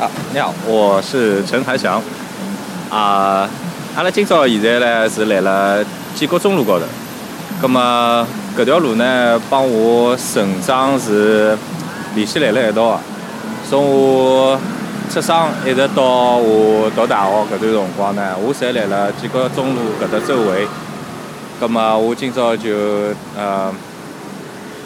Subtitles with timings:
[0.00, 2.02] 啊，你好，我是陈海翔。
[2.88, 3.46] 啊，
[3.94, 5.84] 阿拉今朝现在呢是来了
[6.14, 6.86] 建国中路高头。
[7.60, 8.26] 葛么
[8.56, 11.54] 搿条路呢帮我成长是
[12.14, 13.00] 联系来了一道的。
[13.68, 14.58] 从我
[15.12, 16.02] 出生一直到
[16.38, 20.66] 我读大学搿段辰光呢，我侪来了建国中路搿搭周围。
[21.60, 22.70] 葛么我今朝就
[23.36, 23.70] 呃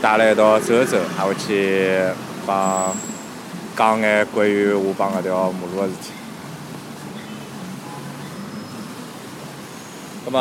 [0.02, 2.00] 带了一道走一走，还会去
[2.44, 2.92] 帮。
[3.76, 6.10] 讲眼关于我帮搿条马路个事体。
[10.24, 10.38] 葛末，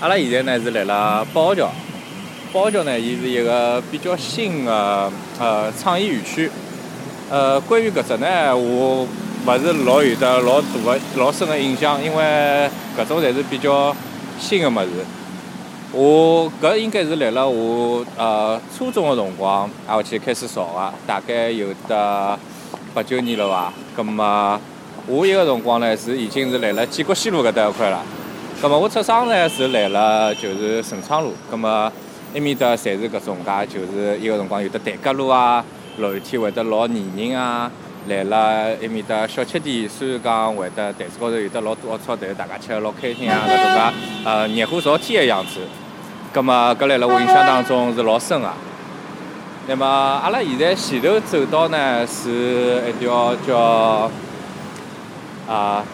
[0.00, 1.70] 阿拉现在呢是辣辣八号桥。
[2.52, 6.50] 八号桥呢，伊是一个比较新个呃创意园区。
[7.30, 9.08] 呃，关于搿只呢，我
[9.46, 13.96] 勿是老有得老大个、老深个印象，因为搿种侪是比较
[14.38, 14.90] 新个物事。
[15.92, 22.38] 我搿应该是辣辣我呃初中个辰光，挨下去开始造个，大概有得
[22.92, 23.72] 八九年了伐。
[23.96, 24.60] 葛末
[25.06, 28.02] 我伊个辰光呢，是已经是辣辣建国西路搿搭一块了。
[28.60, 31.70] 葛末我出生呢是辣辣就是顺昌路，葛末
[32.34, 35.64] 埃面搭侪是搿种介，就是伊个辰光有得台格路啊，
[35.98, 37.70] 落雨天会得老泥泞啊。
[38.08, 38.36] 来了
[38.80, 43.80] 埃面搭小吃店，虽然讲会得台子高头有得老多龌龊，但是大家吃得老开心啊，搿种介
[44.24, 45.60] 呃热火朝天个样子。
[46.32, 48.48] 葛末搿来辣我印象当中是老深个。
[49.66, 54.08] 那么阿拉现在前头走到呢是一条叫
[55.48, 55.84] 啊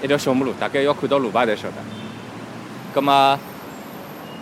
[0.00, 1.74] 一条小马路，大概要看到路牌才晓得。
[2.94, 3.36] 葛末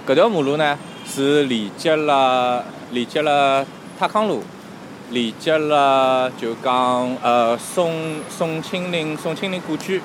[0.07, 3.65] 搿条马路呢是连接了连接了
[3.99, 4.43] 泰康路。
[5.13, 7.93] 连接了就讲呃宋
[8.31, 10.01] 宋庆龄宋庆龄故居，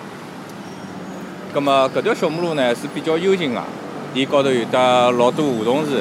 [1.53, 3.64] 葛么搿条小马路呢是比较幽静个，
[4.14, 5.91] 伊高头有得老多梧桐树，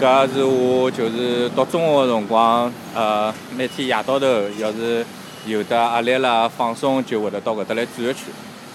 [0.00, 4.26] 搿是我就是读中学个辰光，呃每天夜到头
[4.58, 5.04] 要是
[5.44, 8.24] 有得压力了放松，就会得到搿搭来转一圈。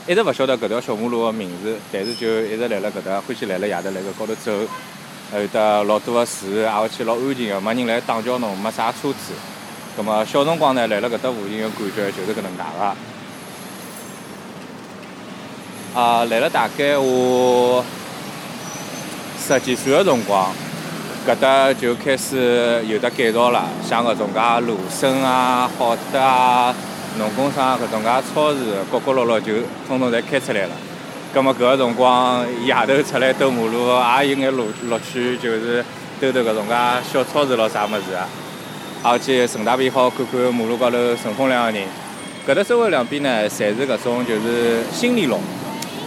[0.05, 4.51] 一直勿晓得搿条小马路个名字，但是就一直辣辣搿搭欢喜辣辣夜头辣搿高头走，
[5.31, 9.33] 还有得老多个树，挨下去老安静个，没人来打搅侬，没啥车子。
[9.95, 12.95] 葛末小辰光呢，来了搿搭附近个感觉就是搿能介个。
[15.99, 17.85] 啊，来了大概我
[19.39, 20.51] 十几岁个辰光，
[21.27, 26.73] 搿搭就开始有得改造了，像搿种介罗森啊、好德啊、
[27.19, 28.57] 农工商搿种介超市，
[28.91, 29.53] 角角落落就
[29.87, 30.71] 统统侪开出来了。
[31.31, 33.89] 葛末搿个辰光夜头出来兜马路，
[34.21, 35.85] 也有眼乐乐趣，就是
[36.19, 36.73] 兜兜搿种介
[37.13, 38.27] 小超市咯啥物事啊。
[39.05, 41.85] 而且顺大便好看看马路高头乘风凉个人，
[42.47, 45.37] 搿搭周围两边呢，侪是搿种就是新里路。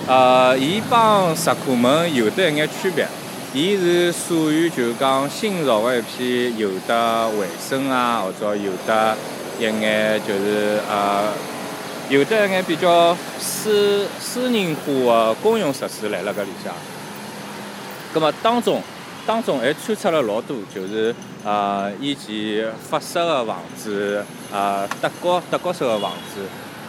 [0.09, 3.07] 呃，伊帮石库门有得一眼区别，
[3.53, 9.15] 伊是属于就讲新造个一批有得卫生啊，或者有得
[9.59, 11.29] 一眼就是呃，
[12.09, 16.73] 有得一眼比较私私人化个公用设施辣辣搿里向。
[18.15, 18.83] 葛末当中。
[19.27, 21.13] 当中还穿插了老多，就是
[21.45, 26.43] 呃以前法式个房子，呃德国德国式个房子。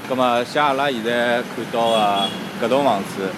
[0.08, 2.30] 葛么像阿拉现在看到个
[2.64, 3.30] 搿栋房子，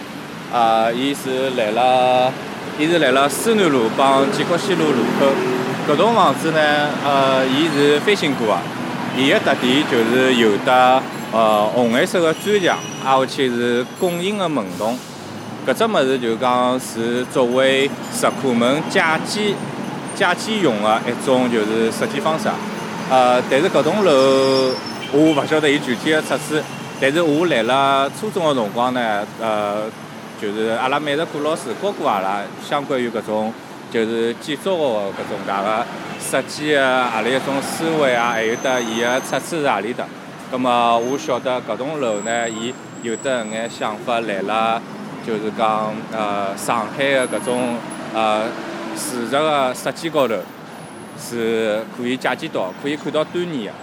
[0.53, 2.31] 呃，伊是辣辣，
[2.77, 5.91] 伊是辣辣思南路帮建国西路路口。
[5.91, 8.57] 搿栋房子呢，呃，伊是翻新过个，
[9.17, 14.95] 伊个特点就是有得呃红颜色个砖墙，挨下去是拱形个门洞。
[15.69, 19.55] 搿只物事就讲是作为石库门借机
[20.15, 22.49] 借机用个一种就是设计方式，
[23.11, 24.73] 呃，但是搿栋楼
[25.11, 26.63] 我勿晓得伊具体个测试，
[26.99, 29.83] 但是我来了初中个辰光呢，呃，
[30.41, 33.53] 就是阿拉美术课老师教过阿拉相关于搿种
[33.91, 35.85] 就是建筑个搿种介个
[36.19, 40.03] 设计个何里一种思维啊，还有得伊个测试是何里搭。
[40.49, 44.81] 葛末我晓得搿栋楼呢，伊有得眼想法来了。
[45.25, 47.75] 就是讲，呃，上海的搿种
[48.13, 48.43] 呃
[48.95, 50.35] 视觉个设计高头
[51.19, 53.73] 是可以借鉴到，可以看到端倪个，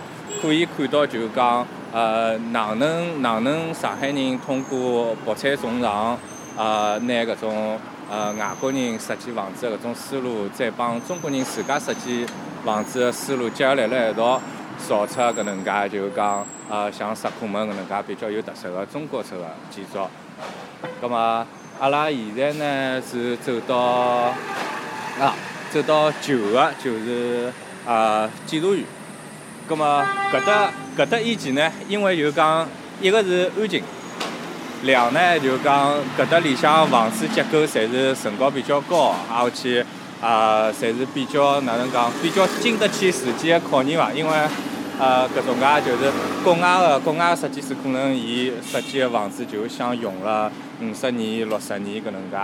[0.43, 6.19] 可以看到就是讲，呃，哪能哪能上海人通过博采众长，
[6.56, 7.79] 呃，拿搿种
[8.11, 12.27] 呃外国人设计房子个搿种思路，再帮中国人自家设计
[12.65, 14.41] 房子个思路结合辣辣一道，
[14.88, 20.00] 造出搿能介就讲，呃，像石库门搿能介比较有特色个中国式个建筑。
[21.02, 21.46] 咁么，
[21.78, 23.76] 阿拉现在呢是走到
[25.20, 25.34] 啊，
[25.70, 27.52] 走到旧个就是
[27.87, 28.84] 啊检察院。
[29.69, 32.67] 咁么搿搭搿搭以前呢，因为就讲
[33.00, 33.82] 一个是安静，
[34.82, 39.84] 两呢就讲搿搭里向房子结构侪是层高比较高，而且
[40.20, 44.12] 啊侪是比较哪能讲，比较经得起时间个考验伐？
[44.12, 44.32] 因为
[44.99, 46.11] 呃，搿种介就是
[46.43, 50.50] 国外个国外设计师可能伊设计个房子就想用了
[50.81, 52.37] 五十年、六十年搿能介。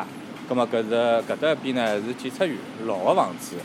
[0.48, 0.94] 葛末搿是
[1.28, 2.56] 搿搭一边呢是检察院
[2.86, 3.56] 老个房子。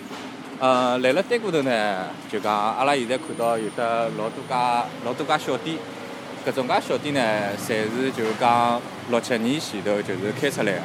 [0.59, 5.77] 呃，来了丹过头呢，就讲阿拉现在看到有得老多家老多家小店。
[6.45, 7.21] 搿种介小店呢，
[7.57, 10.79] 侪是就讲六七年前头就是开出来个。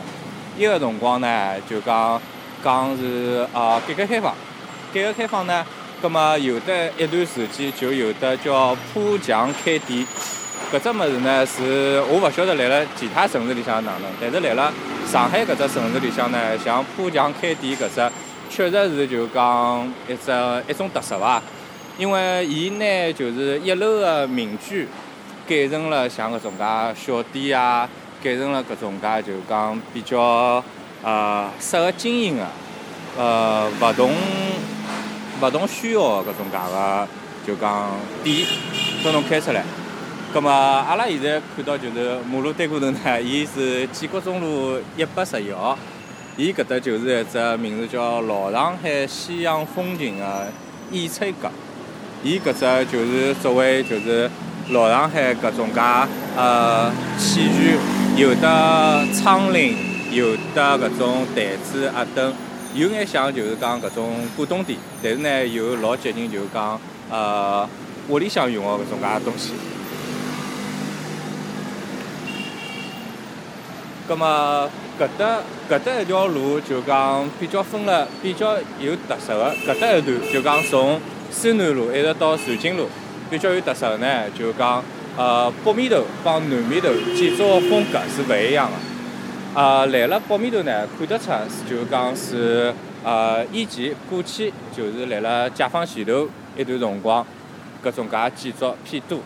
[0.59, 2.21] 伊个辰光呢，就讲
[2.65, 4.35] 讲是呃改革开放，
[4.93, 5.65] 改革开放呢，
[6.01, 10.07] 葛末有得一段时间就有得叫铺墙开店。
[10.73, 14.73] 搿只物事呢，是我勿晓得来了其他城市里向哪能，但是来了
[15.07, 18.11] 上海搿只城市里向呢，像铺墙开店搿只，
[18.49, 20.33] 确实是就讲一只
[20.67, 21.43] 一种特色伐。
[21.99, 24.89] 因为伊拿就是一楼个民居。
[25.47, 26.65] 改成了像搿种介
[26.95, 27.87] 小店啊，
[28.23, 30.65] 改成了搿种介就讲比较
[31.03, 32.47] 呃适合经营个，
[33.19, 34.15] 呃勿同
[35.43, 37.09] 勿同需要搿种介个
[37.47, 37.91] 就讲
[38.25, 38.47] 店，
[39.05, 39.63] 都能开出来。
[40.33, 45.79] 葛末阿拉现在看到就是马路对过头呢，伊是建国中路一百十一号，
[46.39, 50.47] 伊搿搭就是一只名字叫老上海西洋风情个
[50.91, 51.51] 翡翠阁，
[52.25, 54.31] 伊搿只就是作为就是。
[54.71, 55.81] 老上海搿种介
[56.37, 56.89] 呃
[57.19, 57.77] 器具，
[58.17, 59.75] 有的窗棂，
[60.13, 62.33] 有的搿种台子、鸭凳，
[62.73, 66.81] 有眼像就是讲搿种古董店，但是呢又老接近就是讲
[67.11, 67.69] 呃
[68.09, 69.53] 屋里向用个搿种介东西。
[74.09, 74.69] 葛末
[74.99, 75.39] 搿搭
[75.71, 81.01] 搿搭一条路就讲比较分了，比较有特色个，搿搭一段就讲从
[81.31, 82.89] 山南路一直到南京路。
[83.31, 84.85] 比较有特色的呢，就讲
[85.17, 89.59] 呃北面头帮南面头建筑风格是勿一样的。
[89.59, 91.25] 啊，来了北面头呢，看得出
[91.67, 96.29] 就讲是呃以前过去就是来了解放前头
[96.59, 97.27] 一段辰光，
[97.83, 99.19] 搿种介建筑偏多。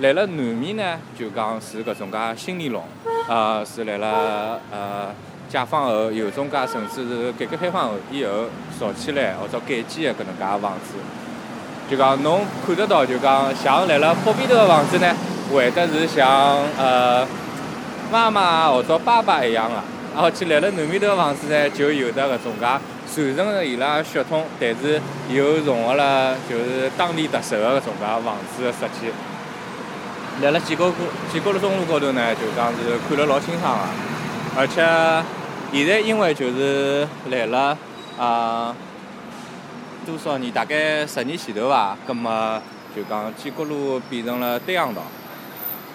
[0.00, 2.84] 来了南面呢，就讲是搿种介新年弄，
[3.28, 5.08] 呃是来了呃
[5.48, 8.44] 解放后有种介甚至是改革开放后以后
[8.78, 10.98] 造起来或者改建的搿能介房子。
[11.88, 15.14] 就讲侬看得到，就讲像来了北边头个房子呢，
[15.50, 16.28] 会得是像
[16.76, 17.26] 呃
[18.12, 19.76] 妈妈或者爸爸一样个，
[20.12, 22.66] 然后去来了南面头个房子呢，就有的搿种介
[23.14, 25.00] 传承了伊拉血统，但是
[25.30, 29.10] 又融合了就是当地特色个搿种介房子个设计。
[30.42, 30.94] 来了建国路
[31.32, 34.82] 建国路中路高头呢，就讲是看了老清爽个，而且
[35.72, 37.76] 现在因为就是来了
[38.18, 38.74] 啊。
[40.06, 40.52] 多少年？
[40.52, 42.62] 大概十年前头伐，葛末
[42.94, 45.02] 就讲建国路变成了单行道，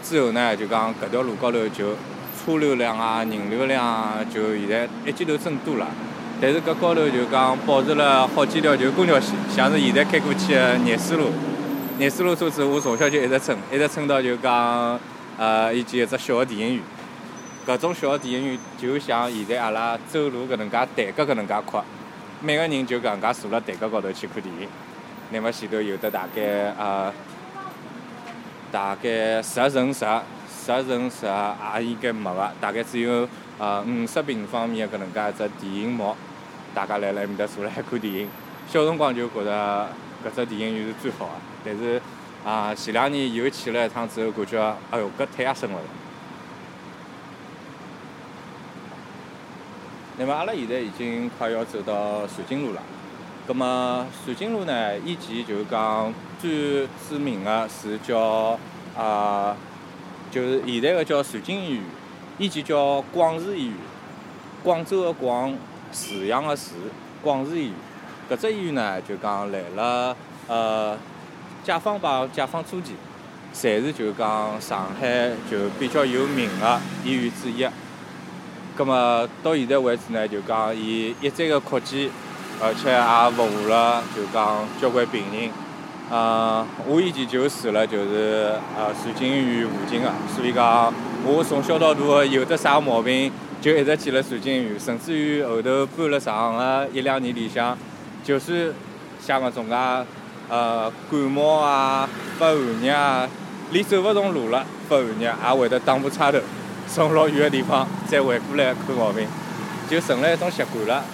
[0.03, 1.93] 之后呢，就讲搿条路高头就
[2.35, 5.87] 车流量啊、人流量就现在一记头增多了。
[6.41, 11.31] 但是搿高头就讲保持了好几条就公交线，像是现在开过去的廿四路，
[12.01, 14.99] 廿四路车子我从小就一直乘，一直乘到就讲
[15.37, 16.83] 呃以前一只小个电影院。
[17.67, 21.83] 搿种小个电影院就像现在阿拉走路搿能介台阶搿能介宽。
[22.41, 24.67] 每个人就搿能介坐辣台阶高头去看电影，
[25.29, 27.13] 那么前头有的大概呃，
[28.71, 30.03] 大概十乘十，
[30.49, 33.29] 十乘十也应该没个，大概只有
[33.59, 36.15] 呃五十平方米个搿能介一只电影幕，
[36.73, 38.27] 大家来辣埃面搭坐辣海看电影。
[38.67, 39.87] 小辰光就觉着
[40.25, 41.31] 搿只电影院是最好个，
[41.63, 42.01] 但是
[42.45, 45.77] 啊前两年又去了一趟之后，感觉哎哟搿太压深了。
[50.17, 52.81] 那么阿拉现在已经快要走到南京路了。
[53.47, 58.59] 葛么南京路呢，以前就讲最知名的是叫
[58.95, 59.55] 啊，
[60.29, 61.83] 就是现在的叫南京医院，
[62.37, 63.75] 以前叫广慈医院。
[64.63, 65.55] 广州的广，
[65.91, 66.75] 慈阳的慈，
[67.23, 67.73] 广慈医院。
[68.29, 70.15] 搿只医院呢，就讲来了
[70.47, 70.95] 呃，
[71.63, 72.93] 解放帮解放初期，
[73.53, 77.67] 侪是就讲上海就比较有名的医院之一。
[78.75, 82.09] 葛么到现在为止呢，就讲伊一再个扩建，
[82.61, 85.51] 而且也服务了就讲交关病人。
[86.09, 97.77] 呃，我以前就住了就是呃南京医院附近个，所以讲我从小到大有得啥毛病，就一直去了瑞金医院，甚至于后头搬了上个一两年里向，
[98.23, 98.73] 就算
[99.21, 99.75] 像搿种介
[100.51, 103.25] 呃感冒啊、发寒热啊，
[103.71, 106.39] 连走勿动路了，发寒热也会得打部差头。
[106.89, 109.25] 从老远个地方再回过来看毛病，
[109.89, 111.05] 就成了一种习惯了。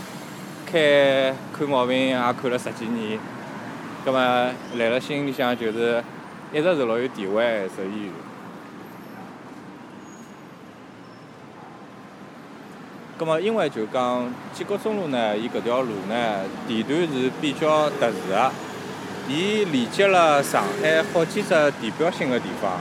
[0.66, 3.20] 开看毛病也看了十几年，
[4.04, 6.04] 葛末来了心里向就是
[6.52, 8.14] 一直是老有地位一只医院。
[13.20, 18.52] 葛末因为就讲建国中路呢，伊搿条路呢地段是比较特殊个，
[19.30, 21.50] 伊连接了上海好几只
[21.82, 22.80] 地标性的地方。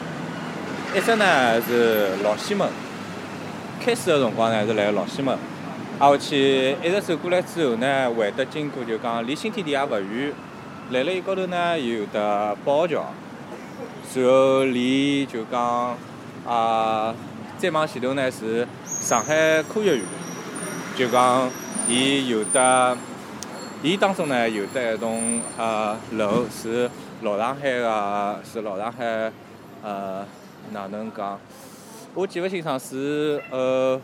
[0.94, 2.68] 一只呢是老西门，
[3.84, 5.36] 开始的辰光呢是辣老西门，
[5.98, 10.32] 挨下去一直走过来之后呢，会得经过就讲离新天地也勿远，
[10.90, 13.04] 辣辣伊高头呢有得宝号桥，
[14.14, 15.98] 然后离就讲
[16.46, 17.12] 啊
[17.58, 20.04] 再往前头呢是上海科学园，
[20.96, 21.50] 就讲
[21.88, 22.96] 伊有得。
[23.82, 26.90] 伊当中呢有得一栋呃楼是
[27.22, 29.30] 老上海个，是老上海
[29.82, 30.24] 呃
[30.72, 31.38] 哪能讲？
[32.14, 34.00] 我记勿清爽是呃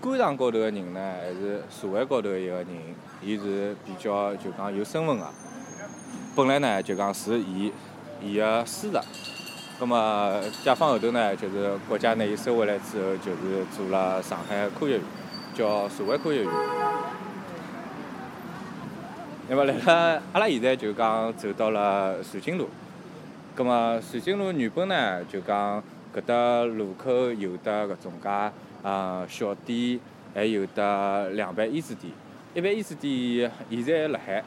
[0.00, 2.68] 官场高头个人呢，还是社会高头一个人？
[3.20, 5.26] 伊是比较就讲有身份个。
[6.34, 7.72] 本来呢就讲是伊
[8.22, 8.98] 伊个师侄，
[9.78, 15.00] 葛末解放后头呢，就是国家拿伊收回来之后，就是做了上海科学院，
[15.54, 16.52] 叫社会科学院。
[19.48, 22.68] 那么，来了阿拉现在就讲走到了瑞金路。
[23.56, 25.82] 葛末瑞金路原本呢，就讲
[26.14, 28.28] 搿搭路口有得搿种介
[28.82, 29.98] 啊小店，
[30.32, 32.12] 还有得两爿胭脂店。
[32.54, 34.44] 一爿胭脂店现在还辣海，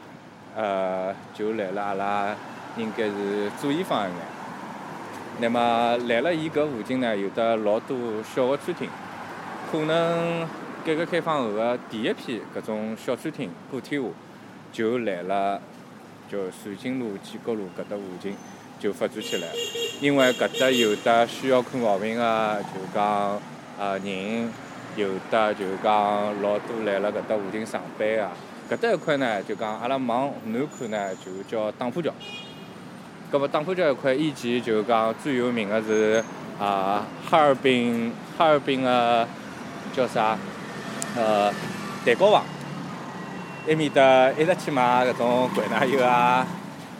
[0.56, 2.34] 呃，就来了阿拉
[2.78, 4.22] 应该是左前方一眼。
[5.40, 7.96] 那么，来了伊搿附近呢，有得老多
[8.34, 8.88] 小个餐厅。
[9.70, 10.48] 可能
[10.86, 14.06] 改革开放后个第一批搿种小餐厅补贴下。
[14.76, 15.58] 就来了，
[16.30, 18.36] 就南京路、建国路搿搭附近
[18.78, 19.48] 就发展起来，
[20.02, 23.40] 因为搿搭有的需要看毛病个，就讲
[23.78, 24.52] 呃人，
[24.94, 28.06] 有的就讲老多来了搿搭附近上班
[28.68, 32.12] 个，搿搭一块呢，就讲阿拉往南看呢，就叫打浦桥。
[33.32, 36.22] 搿么打浦桥一块以前就讲最有名个是
[36.60, 39.26] 啊哈尔滨，哈尔滨个
[39.94, 40.36] 叫啥？
[41.16, 41.50] 呃，
[42.04, 42.44] 蛋糕房。
[43.68, 46.46] 埃面搭一直去买搿种灌奶油啊，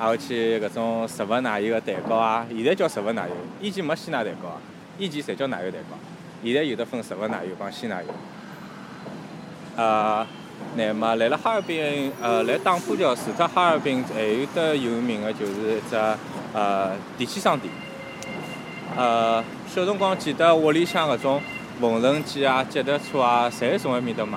[0.01, 4.61] 挨下去搿种植物奶油个蛋糕啊，现在叫植物奶油，以前没鲜奶蛋糕，
[4.99, 5.97] 以前侪叫奶油蛋糕，
[6.43, 8.09] 现在有得分植物奶油帮鲜奶油。
[9.77, 10.27] 呃，
[10.75, 15.97] 乃末来了哈尔滨，呃，来打浦桥除脱哈尔滨，还有得有名个就是一只
[16.53, 17.73] 呃电器商店。
[18.97, 21.41] 呃，小辰光记得屋里向搿种
[21.81, 24.37] 缝纫机啊、脚踏车啊，侪从埃面搭买。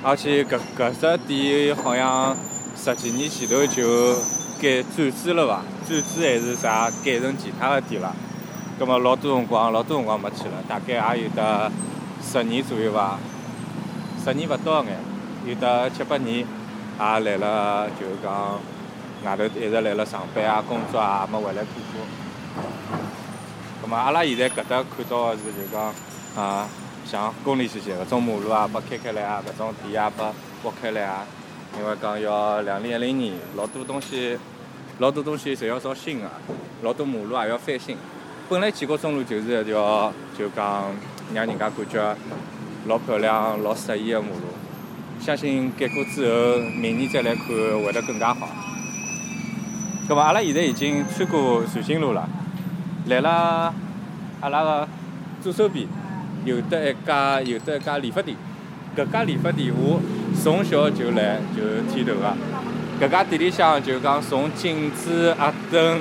[0.00, 2.36] 而且搿搿只店好像
[2.76, 4.14] 十几年前头就
[4.62, 5.62] 改转制了伐？
[5.86, 6.88] 转制还是啥？
[7.04, 8.14] 改成其他的店了。
[8.78, 11.70] 葛末老多辰光，老多辰光没去了，大概也有得
[12.22, 13.18] 十年左右伐？
[14.24, 14.96] 十年勿到眼，
[15.44, 16.46] 有得七八年，也
[16.98, 18.60] 来了，就讲
[19.24, 22.06] 外头一直来了上班啊、工作啊，没回来看过。
[23.82, 25.92] 葛末阿拉现在搿搭看到个是就讲
[26.36, 26.68] 啊。
[27.10, 30.26] 像公里些些搿种马路啊，拨开开来啊，搿种地啊，拨
[30.64, 31.24] 挖开来啊。
[31.78, 34.36] 因为讲要两零一零年，老多东西，
[34.98, 36.26] 老多东西侪要造新个，
[36.82, 37.96] 老多马路也要翻新。
[38.48, 40.84] 本来建国中路就是一条，就讲
[41.32, 42.16] 让人家感觉
[42.86, 44.42] 老漂亮、老适意个马路。
[45.20, 48.48] 相信改过之后，明年再来看会得更加好。
[50.08, 52.28] 葛末阿拉现在已经穿过瑞金路了，
[53.06, 53.74] 来了
[54.40, 54.88] 阿拉个
[55.42, 55.86] 左手边。
[56.48, 58.34] 有得一家有得一家理发店，
[58.96, 60.00] 搿家理发店我
[60.42, 61.62] 从小就来就
[61.92, 62.34] 剃头个。
[63.00, 66.00] 搿家店里向就讲从镜子、鸭灯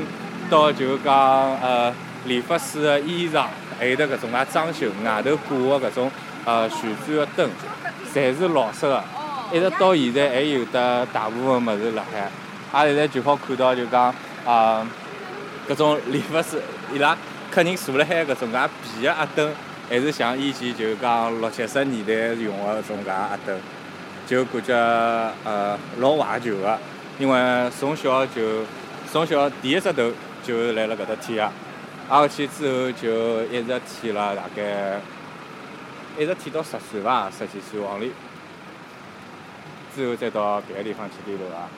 [0.50, 1.14] 到就讲
[1.62, 1.94] 呃
[2.26, 3.46] 理发师个衣裳，
[3.78, 6.12] 还有得搿种介装修，外头挂个搿种
[6.46, 7.50] 呃旋转个灯，
[8.14, 9.04] 侪是老式个，
[9.52, 12.30] 一直到现在还有得大部分物事辣海。
[12.72, 14.14] 阿现在就好看到就讲
[14.46, 14.88] 啊
[15.70, 16.62] 搿种理发师
[16.94, 17.16] 伊拉
[17.52, 19.52] 客人坐辣海搿种介皮个鸭灯。
[19.90, 23.58] 还是像以前就讲六七十年代用个种介鸭灯，
[24.28, 24.74] 就感觉
[25.46, 26.78] 呃老怀旧的，
[27.18, 28.66] 因为从小就
[29.10, 30.12] 从小第一只头
[30.44, 31.44] 就来了搿搭剃个，
[32.10, 35.00] 挨下去之后就一直剃了大概
[36.18, 38.12] 一直剃到十岁伐，十几岁往里，
[39.96, 41.70] 之后再到别个地方去剃头啊。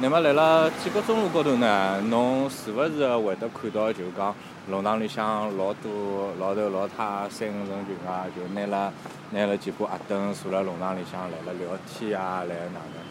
[0.00, 4.34] 那么，辣辣建国中路高头呢，侬是勿是会得看到，就讲
[4.66, 8.92] 弄堂里向老多老头老太三五成群啊，就拿了
[9.30, 13.04] 拿了几把阿凳坐辣弄堂里向来了聊天啊，来哪能？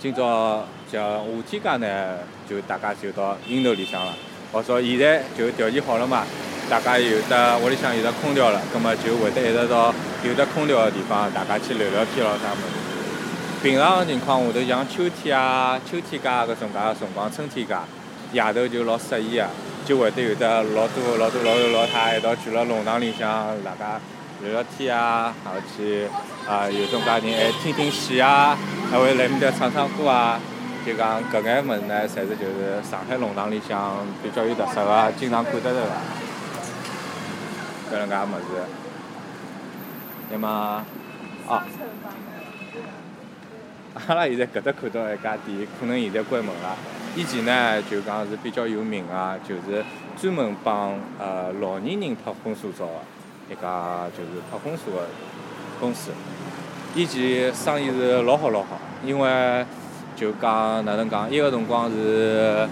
[0.00, 2.18] 今朝像夏天介呢，
[2.50, 4.12] 就大家就到阴头里向了。
[4.52, 6.24] 或者现在就条件好了嘛，
[6.68, 12.83] 大家有的屋里向有得空调了，葛末就会得一直到有得空调个地方，大家去聊聊天咯啥物事。
[13.64, 17.74] 平常个情况下头，像秋天啊、秋天介搿种介个辰光，春天介，
[18.30, 19.48] 夜头就老适宜个，
[19.86, 23.98] 就会得有得老多老多老头老太一道聚辣弄堂里向，大家
[24.42, 26.06] 聊聊天啊，还去
[26.46, 28.54] 啊有种介人还听听戏啊，
[28.90, 30.38] 还会来面搭唱唱歌啊。
[30.84, 35.80] 就讲搿眼物事呢，侪是就是上海弄堂里向比较有特色个，经常看得着个
[37.90, 38.62] 搿能介物事。
[40.30, 40.84] 那么，
[41.48, 41.62] 哦，
[43.94, 46.76] 阿拉现在搿搭看到一家店，可能现在关门了。
[47.16, 49.84] 以前呢，就讲是比较有名个，就是
[50.20, 55.06] 专门帮呃老年人拍婚纱照个一家就是拍婚纱个
[55.80, 56.10] 公司。
[56.94, 59.64] 以前生意是老好老好，因为。
[60.16, 61.28] 就讲哪能讲？
[61.28, 62.68] 伊个辰光是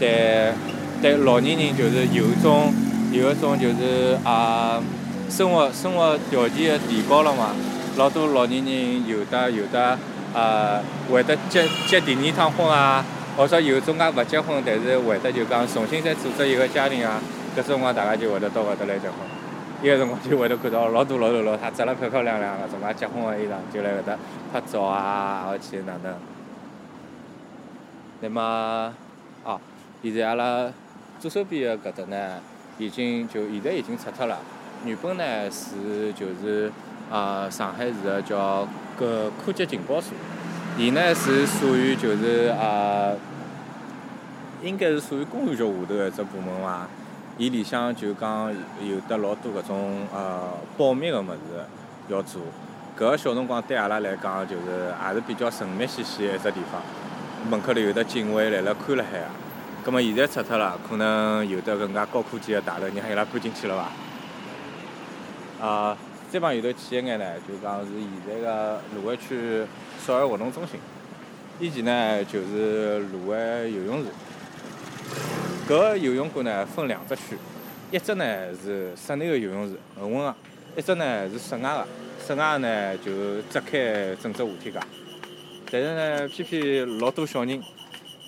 [0.00, 0.52] 对
[1.00, 2.74] 对老年人就是有一种
[3.12, 4.82] 有一种就是啊
[5.30, 7.54] 生活生活条件提高了嘛。
[7.96, 9.96] 老多老年人有的有的
[10.34, 13.04] 啊会得结结第二趟婚啊，
[13.36, 17.20] 或者有种介勿结婚，但是会得就讲重新再组织一个家庭啊。
[17.56, 19.18] 搿辰光大家就会得到搿搭来结婚。
[19.82, 24.18] 伊个辰光就会得看到老多老头老太着了漂漂亮亮个，种介结婚个衣裳，就来搿搭
[24.52, 26.14] 拍照啊，而且哪能？
[28.20, 28.94] 那么，
[29.44, 29.60] 哦，
[30.02, 30.72] 现在阿拉
[31.20, 32.40] 左手边个搿搭呢，
[32.78, 34.38] 已经就现在已经拆脱了。
[34.86, 36.72] 原本呢是就是
[37.12, 38.66] 啊上海市个叫
[38.98, 40.14] 搿科技情报所，
[40.78, 43.12] 伊呢是属于就是啊，
[44.62, 46.88] 应该是属于公安局下头个一只部门伐。
[47.38, 48.50] 伊里向就讲
[48.80, 51.38] 有得老多搿种呃保密个物事
[52.08, 52.40] 要做。
[52.96, 56.80] 搿个小辰光对阿拉来讲，就是也是比较神秘兮兮个一只地方。
[57.50, 59.26] 门口头有得警卫来辣看辣海个，
[59.84, 63.76] 葛末现在拆脱了，可能有得搿能介高科技个大楼，让伊拉搬进去了
[65.60, 65.66] 伐？
[65.66, 65.96] 啊，
[66.32, 69.66] 再往后头去一眼呢，就讲是现在个卢湾区
[70.02, 70.80] 少儿活动中心。
[71.60, 74.08] 以前呢就是卢湾游泳池，
[75.68, 77.36] 搿游泳馆呢分两只区，
[77.90, 78.24] 一只呢
[78.56, 80.34] 是室内个游泳池，恒温个；
[80.74, 81.86] 一只呢是室外个，
[82.26, 84.80] 室外个呢就只开整只夏天介。
[85.70, 87.62] 但是呢，偏偏老多小人，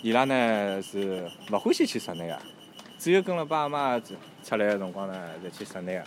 [0.03, 2.39] 伊拉呢是勿欢喜去室内个，
[2.99, 6.05] 只有跟了爸妈出来个辰光呢，才去室内个。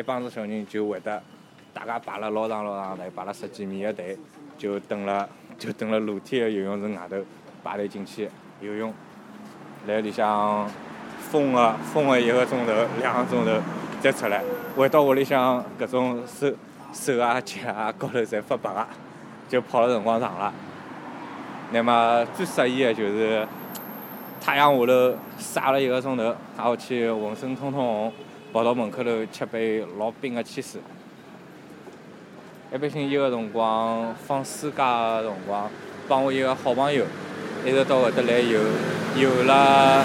[0.00, 1.22] 一帮子小人就会得，
[1.74, 4.16] 大家排了老长老长队，排了十几米个队，
[4.56, 7.16] 就等了就等了露天个游泳池外头
[7.62, 8.26] 排队进去
[8.62, 8.94] 游泳，
[9.86, 10.66] 来里向
[11.18, 13.60] 封个封个一个钟头、两个钟头
[14.00, 14.42] 再出来，
[14.74, 16.50] 回到屋里向搿种手
[16.94, 18.86] 手啊脚啊高头侪发白个。
[19.50, 20.50] 就跑了辰光长了，
[21.72, 23.46] 那么最适宜的就是
[24.40, 28.12] 太阳下头晒了一个钟头，挨下去浑身通通红，
[28.52, 30.80] 跑到门口头吃杯老冰的汽水。
[32.74, 35.70] 一般性伊个辰光放暑假个辰光，
[36.08, 37.04] 帮我一个好朋友
[37.64, 38.60] 一直到搿搭来游，
[39.16, 40.04] 游了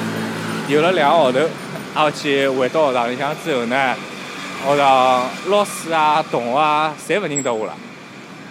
[0.68, 1.40] 游了两个号头，
[1.96, 3.96] 挨下去回到学堂里向之后呢，
[4.64, 7.74] 学堂老师啊、同学啊，侪勿认得我了，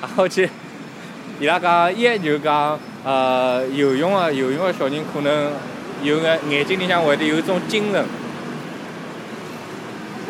[0.00, 0.50] 挨下去。
[1.38, 5.52] 伊拉讲，一就讲，呃，游泳个游泳个小人可能
[6.02, 8.04] 有眼眼睛里向会得有一种精神。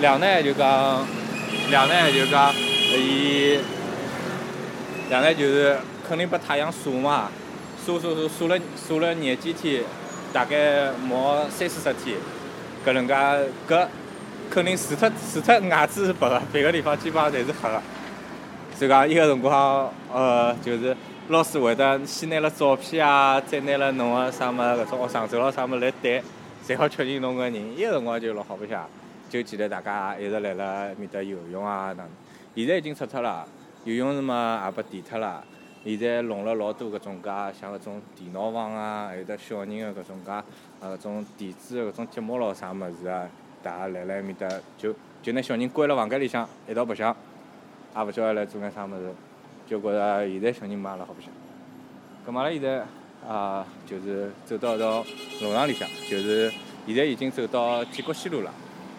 [0.04, 1.02] 两呢就讲，
[1.70, 2.52] 两呢就讲，
[2.92, 3.58] 伊
[5.08, 7.30] 两呢就是肯定被太阳晒嘛，
[7.86, 9.82] 晒晒晒晒了晒了廿几天，
[10.30, 12.18] 大概毛三四十天，
[12.84, 13.14] 搿能介
[13.66, 13.88] 搿
[14.50, 17.80] 肯定除脱除脱牙齿是白个，别个地方基本上侪是黑个。
[18.76, 20.94] 所以讲，伊个辰光，呃，就是
[21.28, 26.22] 老师会得先拿了照片啊，再拿了侬个啥物，搿种学生证咯啥物来对，
[26.62, 27.54] 才好确定侬个人。
[27.74, 28.86] 伊个辰光就老好白相，
[29.34, 32.06] 就记得大家一直辣辣面搭游泳啊，哪
[32.54, 33.44] 现在已经拆脱了，
[33.82, 35.42] 游泳池嘛也被填脱了。
[35.84, 37.28] 现在弄了老多搿种介，
[37.60, 40.30] 像搿种电脑房啊，还有得小人个搿种介，
[40.78, 43.28] 呃，搿种电子个搿种节目咯啥物事啊，
[43.60, 47.12] 大家辣辣埃面搭就就拿小人关辣房间里向一道白相。
[47.96, 49.12] 也勿晓得来做眼啥物事，
[49.66, 51.32] 就觉着现在小人嘛也老好白相。
[52.24, 52.86] 咁嘛，阿拉现在
[53.28, 55.04] 啊，就是走到一道
[55.42, 56.52] 弄堂里向，就是
[56.86, 58.52] 现在已经走到建国西路了。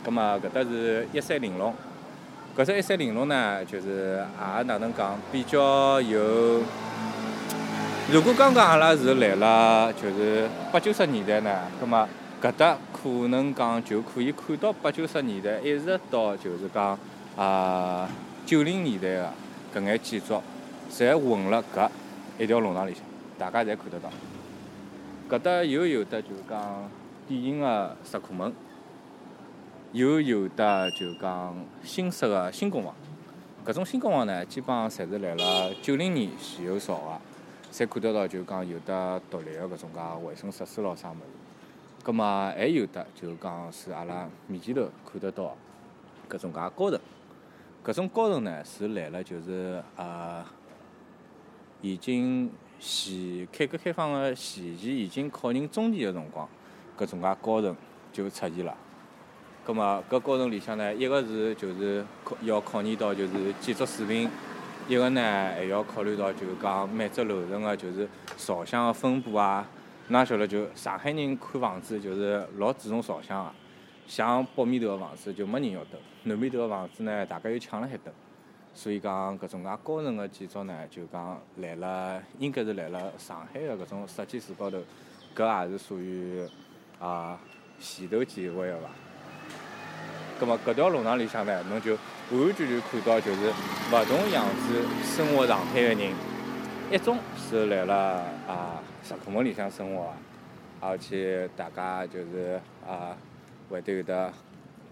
[0.05, 1.73] 咁嘛，搿搭是一三玲珑。
[2.55, 4.23] 搿只一三玲珑呢，就是
[4.57, 6.61] 也哪能讲，比较有。
[8.11, 12.07] 如果刚刚阿拉是来了，就是八九十年代呢，咁么
[12.41, 16.97] 搿搭可能讲就可以看到八九十年代一直到就是讲
[17.35, 18.07] 啊。
[18.45, 20.39] 九零年代个搿眼建筑，
[20.91, 21.89] 侪混辣搿
[22.37, 23.01] 一条弄堂里向，
[23.39, 24.09] 大家侪看得到。
[25.27, 26.87] 搿搭又有的就讲
[27.27, 28.53] 典型个石库门，
[29.95, 32.93] 又有的就讲新式个新公房。
[33.65, 37.21] 搿种新公房呢，基本上侪是辣辣九零年前后造个，
[37.71, 41.21] 侪看得到就讲有得独立个搿种介卫生设施咯啥物事。
[42.03, 45.55] 葛末还有的就讲是阿拉面前头看得到
[46.29, 46.99] 搿种介高层，
[47.85, 50.43] 搿种高层呢是来了就是呃，
[51.79, 56.45] 已经前改革开放个前期已经靠近中期个辰光，
[56.97, 57.73] 搿种介高层
[58.11, 58.75] 就出现了。
[59.65, 64.29] 葛末搿高层里向呢，一个是就是考要考验到就是建筑水平。
[64.87, 65.21] 一个呢，
[65.55, 69.67] 还要考虑到，就是讲每只楼层个就是朝向个分布啊。
[70.11, 73.51] 㑚晓得，就上海人看房子就是老注重朝向个，
[74.05, 78.13] 像北面头个房子就没人要等，南面头个房子呢，大家又抢了海等。
[78.75, 84.77] 所以讲，搿种介高层个建筑呢，就讲来了，应该是来了上海个搿种设计师高头，
[85.35, 86.47] 搿也是属于
[86.99, 87.39] 啊
[87.79, 88.89] 前头几位个伐？
[90.37, 91.97] 葛么搿条路廊里向呢，侬就
[92.31, 93.47] 完完全全看到就是
[93.91, 96.11] 勿同样子生活状态个人，
[96.91, 100.11] 一种是来了啊石库门里向生活，
[100.81, 103.15] 而且大家就是啊
[103.69, 104.33] 会得有得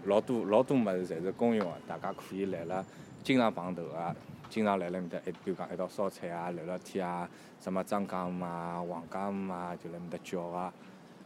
[0.04, 2.82] 老多老多物事侪是公用个，大家可以来了
[3.22, 4.16] 经常碰头个，
[4.48, 7.28] 经常来了面搭一比如讲一道烧菜啊、聊聊天啊，
[7.60, 10.72] 什么张家姆啊、王家姆啊，就辣面搭叫个。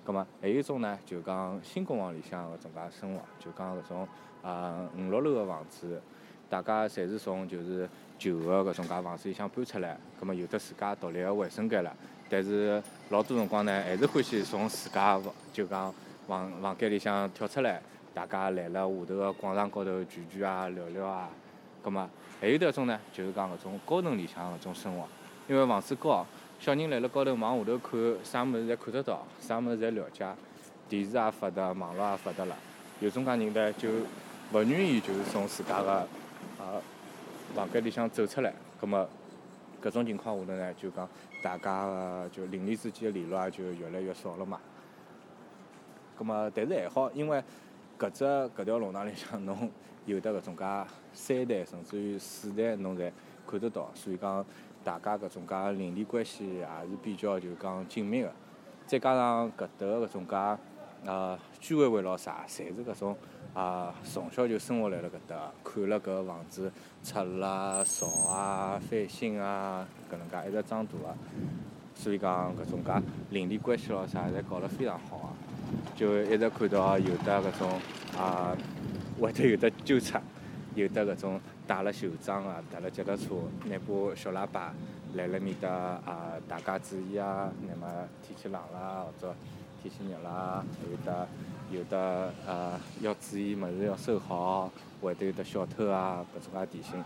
[0.09, 4.09] 葛末还有一种呢，就讲新公房里向搿种介生活，就讲搿种
[4.43, 6.01] 啊五六楼个房子，
[6.49, 7.87] 大家侪是从就是
[8.19, 11.95] 旧个搿种介房子里向搬出来，葛末有得自家独立个卫生间了。
[12.31, 15.21] 但是老多辰光呢，还是欢喜从自家
[15.53, 15.93] 就讲
[16.27, 17.79] 房房间里向跳出来，
[18.15, 21.29] 大家来了下头个广场高头聚聚啊、聊聊啊。
[21.83, 22.09] 葛末
[22.41, 25.07] 还有得一种呢，就是讲搿种高层里向搿种生活，
[25.47, 26.25] 因为房子高。
[26.59, 30.35] 小人辣辣高头往下头看，啥物事侪看得到，啥物事侪了解，
[30.89, 32.57] 电视也发达，网络也发达了。
[32.99, 33.89] 有种介人呢，就
[34.53, 36.07] 勿愿意就是从自家个
[36.59, 36.83] 呃
[37.55, 38.53] 房间里向走出来。
[38.81, 39.09] 葛末
[39.81, 41.09] 搿种情况下头呢，就讲
[41.45, 44.59] 大家个就邻里之间个联络也就越来越少了嘛。
[46.19, 47.41] 葛末但是还好，因为
[47.97, 49.71] 搿只搿条弄堂里向侬
[50.07, 50.65] 有得搿种介
[51.13, 53.13] 三代甚至于四代侬侪
[53.47, 54.45] 看得到，所以讲。
[54.85, 58.33] 大家搿种介邻里关系也是比较就讲紧密个，
[58.87, 60.59] 再加上搿搭搿种介
[61.05, 63.17] 呃居委会咾啥，侪是搿种
[63.55, 71.15] 啊从小就生活辣辣搿搭，看了搿房子拆啦、造啊、翻新啊，搿能介一直长大个，
[71.95, 72.93] 所以讲搿种介
[73.31, 77.81] 邻里关系咾啥，侪搞得非常好个，就一直看到有的搿种
[78.17, 78.57] 啊
[79.21, 80.21] 会得有的纠察，
[80.75, 81.41] 有的搿种。
[81.69, 83.35] 带了袖章啊，踏了脚踏车，
[83.67, 84.73] 拿把小喇叭，
[85.13, 89.35] 来了面搭啊，大家注意啊，那么天气冷啦，或者
[89.83, 91.29] 天气热啦，有的
[91.71, 97.05] 有的呃要注意物事要收好，会得有得小偷啊，搿种介提醒。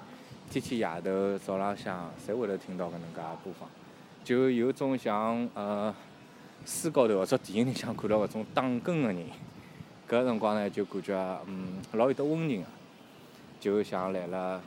[0.48, 3.68] 天天夜头早浪向，侪会得听到搿能介播放，
[4.22, 5.92] 就有种像呃
[6.64, 9.26] 书高头或者电影里向看到搿种打更个人，
[10.08, 12.68] 搿辰光呢就感觉嗯老有得温情个。
[13.62, 14.60] 就像来了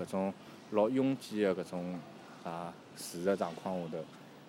[0.00, 0.32] 搿种
[0.70, 2.00] 老拥挤个搿种
[2.42, 3.98] 啊事实状况下头，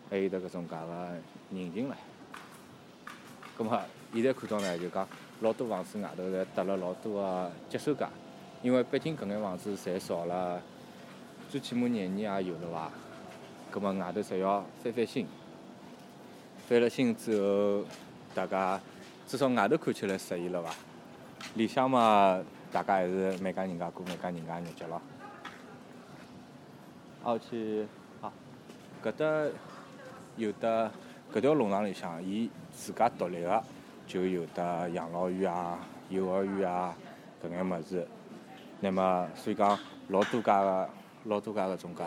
[0.09, 1.09] 还有得搿种介个
[1.51, 1.93] 人情唻。
[3.57, 3.77] 葛末
[4.13, 5.05] 现在看到呢，就讲
[5.41, 8.09] 老多房子外头侪搭了老多个接收架，
[8.63, 10.61] 因为毕竟搿眼房子侪造了，
[11.49, 12.89] 最起码廿年也有了伐？
[13.69, 15.27] 葛末外头侪要翻翻新，
[16.69, 17.83] 翻了新之后，
[18.33, 18.79] 大家
[19.27, 20.73] 至少外头看起来适意了伐？
[21.55, 22.41] 里向嘛。
[22.71, 25.01] 大家还是每家人家过每家人家日脚咯。
[27.23, 27.85] 而且，
[28.21, 28.31] 啊，
[29.03, 29.25] 搿搭
[30.37, 30.91] 有的
[31.33, 33.63] 搿条弄堂里向，伊自家独立个
[34.05, 35.79] 就有的养老院啊、
[36.09, 36.95] 幼儿园啊
[37.43, 38.07] 搿眼物事。
[38.79, 39.77] 那么，所以讲
[40.09, 40.89] 老多家个
[41.25, 42.03] 老多家个种介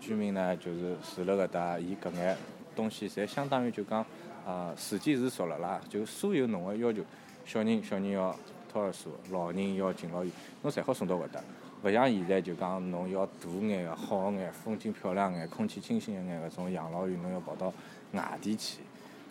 [0.00, 2.36] 居民呢，就是住辣搿搭，伊搿眼
[2.76, 4.06] 东西侪相当于就讲
[4.46, 7.02] 啊，四季是熟了啦，就所有侬个要求，
[7.44, 8.34] 小人小人要。
[8.74, 11.40] 托儿所，老人要敬老院，侬侪好送到搿搭。
[11.84, 17.72] 勿像现在就讲侬要大眼个、好眼、风景漂亮眼、空气清新一眼搿种养老院，侬要跑到
[18.10, 18.80] 外地去。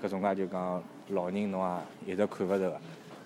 [0.01, 1.62] 搿种介就讲老人侬
[2.06, 2.82] 也一直看勿着个，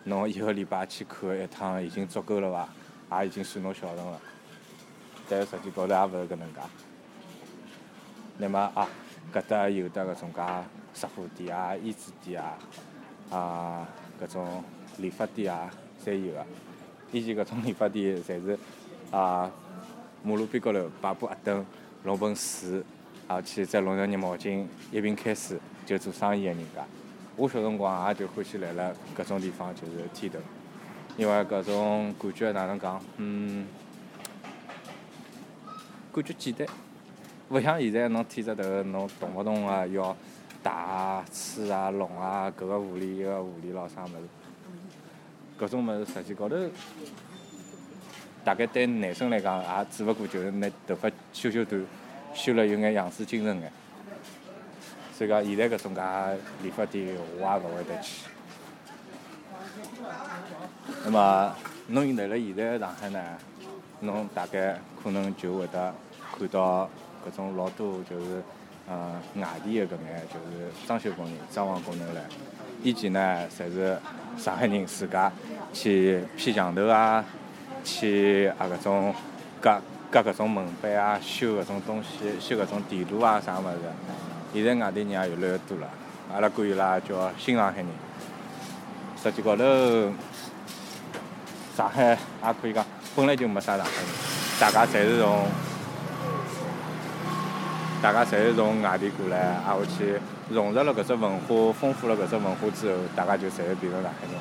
[0.06, 3.22] 侬一个礼拜去看一趟已经足够了伐？
[3.22, 4.20] 也已经算侬孝顺了。
[5.30, 6.60] 但实际高头也勿是搿能介。
[8.40, 8.88] 那么啊，
[9.32, 10.42] 搿搭有得搿种介
[10.94, 12.58] 杂货店啊、衣纸店啊，
[13.38, 13.88] 啊，
[14.20, 14.64] 搿种
[14.98, 15.70] 理发店啊。
[16.08, 16.46] 侪有个，
[17.12, 18.58] 以前搿种理发店侪是
[19.12, 19.52] 啊，
[20.24, 21.66] 马路边高头摆把矮凳，
[22.04, 22.82] 弄盆水，
[23.28, 26.86] 而且再弄条热毛巾，一瓶开水就做生意个人家。
[27.36, 30.40] 我小辰光也就欢喜来了搿种地方，就是剃头，
[31.18, 33.68] 因为搿种感觉哪能讲，嗯，
[36.14, 36.66] 感觉简单，
[37.50, 40.16] 勿像现在侬剃只头，侬动勿动个要。
[40.64, 44.24] 打啊、吹啊、弄啊，搿个狐狸一个护理咾啥物事，
[45.60, 46.56] 搿种物事实际高头，
[48.44, 51.84] 大概对男生来讲，也只勿过就是拿头发修修短，
[52.34, 53.72] 修了有眼样子精神眼。
[55.14, 56.02] 所以讲，现在搿种介
[56.62, 57.08] 理发店，
[57.40, 58.28] 我也勿会得去。
[61.04, 61.56] 那么，
[61.88, 63.20] 侬来了现在上海呢，
[64.02, 65.94] 侬大概可能就会得
[66.38, 66.88] 看到
[67.28, 68.44] 搿种老多就是，
[68.90, 72.20] 呃，外地的搿眼就是装修工人、装潢工人唻。
[72.84, 73.98] 以前呢，侪是
[74.38, 75.32] 上海人自家
[75.74, 77.24] 去劈墙头啊，
[77.84, 79.14] 去啊搿种
[79.60, 83.78] 隔隔搿种门板啊，修搿种东西，修搿种电路啊啥物事。
[84.54, 85.90] 现在外地人也越来越多了，
[86.34, 87.88] 阿拉管伊拉叫新上海人。
[89.22, 89.64] 实际高头，
[91.76, 94.06] 上海也可以讲本来就没啥上海人，
[94.60, 95.46] 大家侪是从，
[98.02, 104.38] 大家侪是从外地过来，挨下去融入了搿只文化，丰富了搿只文化之后，大家就侪变成上海人。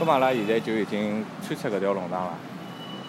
[0.00, 2.32] 咁么阿拉现在就已经穿出搿条弄堂了，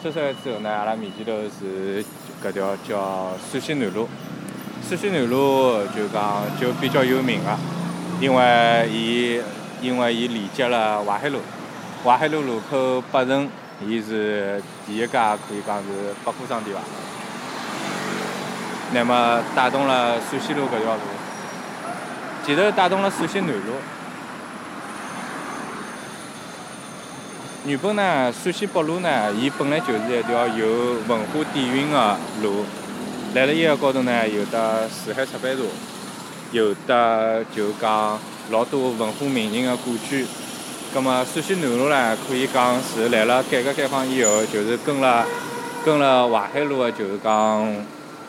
[0.02, 2.04] 穿出来之后呢，阿拉面前头是
[2.44, 4.08] 搿条叫陕西南路。
[4.88, 7.58] 陕西南路就讲就比较有名个，
[8.20, 9.42] 因为伊
[9.82, 11.40] 因为伊连接了淮海路，
[12.04, 13.50] 淮海路路口北辰，
[13.86, 16.82] 伊是第一家可以讲是百货商店伐。
[18.92, 21.02] 那么带动了陕西路搿条路，
[22.46, 23.74] 其实带动了陕西南路。
[27.66, 32.66] 原本呢，陕西北路呢，伊本来就是一条有文化底蕴个路。
[33.36, 35.64] 来了伊个高头呢，有的四海出版社，
[36.52, 38.18] 有的就讲
[38.50, 40.26] 老多文化名人的故居。
[40.92, 45.24] 葛末陕西南路呢，可以讲是来了改革开放以后，就是跟了
[45.86, 47.68] 跟了淮海路个，就是讲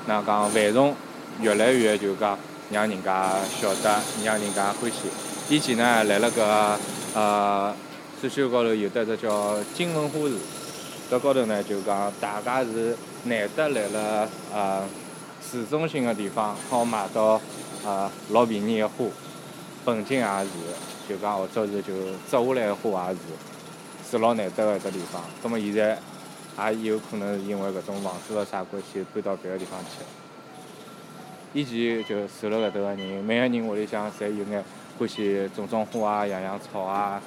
[0.06, 0.94] 哪讲繁荣，
[1.40, 2.38] 越来越就讲
[2.70, 5.08] 让人家晓得，让人家欢喜。
[5.48, 6.42] 以前呢，来了搿
[7.14, 7.74] 呃
[8.20, 10.34] 陕西路高头有得只叫金文花市。
[11.10, 14.82] 搿高头呢，就讲大家是难得来了呃
[15.42, 17.40] 市中心个地方，好买到
[17.84, 19.04] 呃老便宜个花，
[19.84, 21.92] 本金也是，就讲或者是就
[22.30, 23.18] 摘下来个花也是，
[24.12, 25.20] 是老难得个一只地方。
[25.42, 25.98] 葛末现在
[26.68, 30.07] 也有可能是因为搿种房子个啥关系，搬到别个地方去了。
[31.53, 34.62] 以前就住辣搿搭个人，每个人屋里向侪有眼
[34.99, 37.20] 欢喜种种花啊、养养草啊，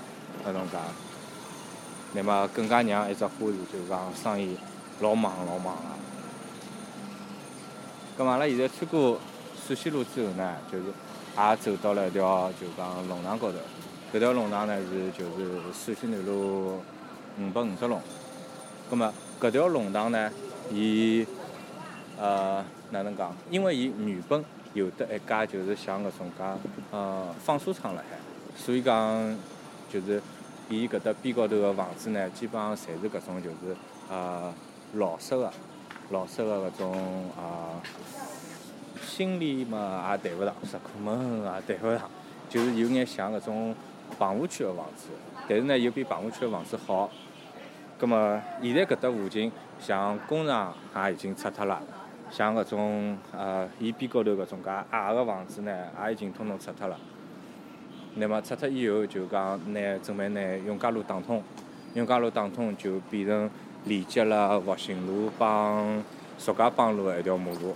[0.46, 0.78] 搿种介。
[2.14, 4.56] 那么更加让一只花市就是讲生意
[5.00, 5.76] 老忙老忙
[8.18, 8.24] 个。
[8.24, 9.20] 咁阿拉现在穿过
[9.68, 13.58] 陕西路之后呢，就是也走到了一条就讲弄堂高头。
[14.14, 16.80] 搿条弄堂呢是就是陕西南路
[17.40, 18.00] 五百五十弄。
[18.92, 19.12] 咁么
[19.44, 20.32] 搿条弄堂呢，
[20.72, 21.28] 伊
[22.18, 23.36] 呃哪能讲？
[23.52, 24.42] 因为伊原本
[24.74, 26.44] 有得一家就是像搿种介
[26.92, 28.18] 呃纺纱厂辣海，
[28.56, 29.38] 所以讲
[29.92, 30.22] 就是。
[30.70, 33.76] 伊搿搭边高头个房子呢，基本上侪是搿种就是
[34.10, 34.52] 呃
[34.94, 35.52] 老式个、
[36.10, 37.84] 老式个搿种啊，
[39.06, 42.10] 新里嘛也谈勿上，石库门也谈勿上，
[42.50, 43.76] 就是有眼像搿种
[44.18, 45.10] 棚户区个房子，
[45.50, 47.10] 但是呢又比棚户区个房子好。
[47.98, 51.82] 葛末现在搿搭附近像工厂也已经拆脱了，
[52.32, 55.72] 像搿种呃伊边高头搿种介矮个房子呢，
[56.06, 56.98] 也已经统统拆脱了。
[58.16, 61.42] 那么拆脱以后，就讲拿准备拿永嘉路打通，
[61.94, 63.50] 永嘉路打通就变成
[63.86, 66.04] 连接了复兴路帮
[66.38, 67.76] 苏家浜路的一条马路。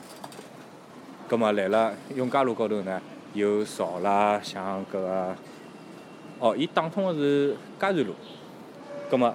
[1.28, 3.02] 葛末来了永嘉路高头呢，
[3.34, 5.36] 又造了像搿个，
[6.40, 8.14] 哦，伊打通个是嘉善路。
[9.10, 9.34] 葛末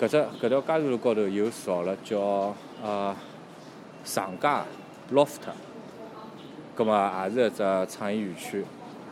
[0.00, 3.14] 搿只搿条嘉善路高头又造了叫呃
[4.04, 4.48] 长街
[5.12, 5.40] loft，
[6.76, 8.64] 葛末也是一只创意园区。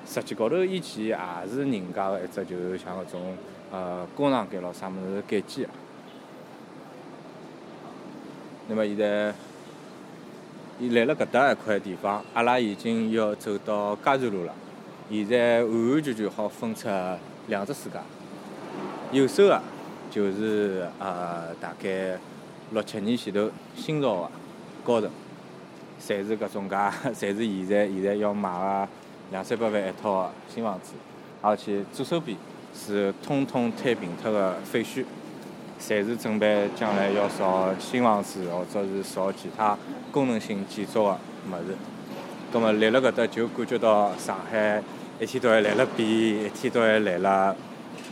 [0.06, 1.18] 实际高头以前也
[1.50, 3.36] 是人家个一只，就是像搿种
[3.72, 5.70] 呃工厂间咯啥物事改建个。
[8.68, 9.34] 那么现在，
[10.78, 14.54] 伊来了搿搭一块地方，阿拉已经要走到嘉善路了。
[15.10, 16.88] 现在完完全全好分出
[17.48, 17.98] 两只世界。
[19.10, 19.60] 右手个
[20.10, 22.18] 就是呃大概
[22.72, 24.30] 六七年前头新造个
[24.84, 25.10] 高层，
[26.00, 26.76] 侪是搿种介，
[27.12, 28.88] 侪是现在现在要买个。
[29.32, 30.92] 两三百万一套个新房子，
[31.42, 32.38] 而且左手边
[32.72, 35.04] 是通通摊平脱个废墟，
[35.80, 39.76] 侪是准备将来要造新房子或者是造其他
[40.12, 41.18] 功能性建筑个
[41.50, 41.76] 物事。
[42.52, 44.80] 葛末立辣搿搭就感觉到上海
[45.18, 47.56] 一天到晚来了变，一天到晚来了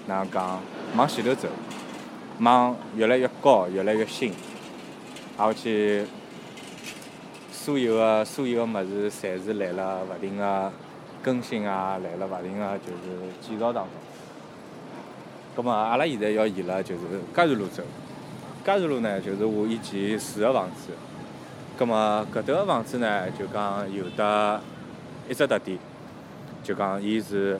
[0.09, 0.61] 哪能讲
[0.97, 1.47] 往前头走，
[2.45, 4.33] 往越来越高、越来越新，
[5.39, 6.05] 而且
[7.51, 10.71] 所有个所有个物事，侪是来了勿停个
[11.23, 13.93] 更新啊，来了勿停个就是建造当中。
[15.57, 17.01] 葛末阿拉现在要沿了就是
[17.35, 17.83] 嘉善路走。
[18.65, 20.93] 嘉善路呢，就是我以前住个房子。
[21.79, 24.61] 葛末搿搭个房子呢，就讲有得
[25.29, 25.79] 一只特点，
[26.63, 27.59] 就讲伊是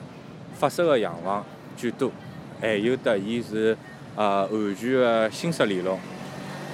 [0.53, 1.43] 法式个洋房
[1.75, 2.11] 居多，
[2.61, 3.75] 还有得伊是
[4.15, 5.99] 呃完全个新式联络。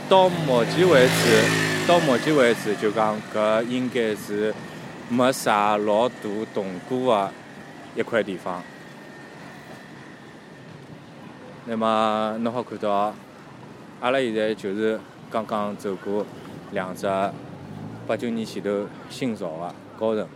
[0.10, 4.54] 到目前为止，到目前为止，就讲搿应该是
[5.10, 6.16] 没啥老大
[6.54, 7.32] 动过个
[7.96, 8.62] 一块地方。
[11.66, 13.14] 那么侬好看到，
[14.02, 15.00] 阿拉现在就是
[15.30, 16.26] 刚刚走过
[16.72, 17.08] 两只
[18.08, 20.28] 八九年前头新造个高层，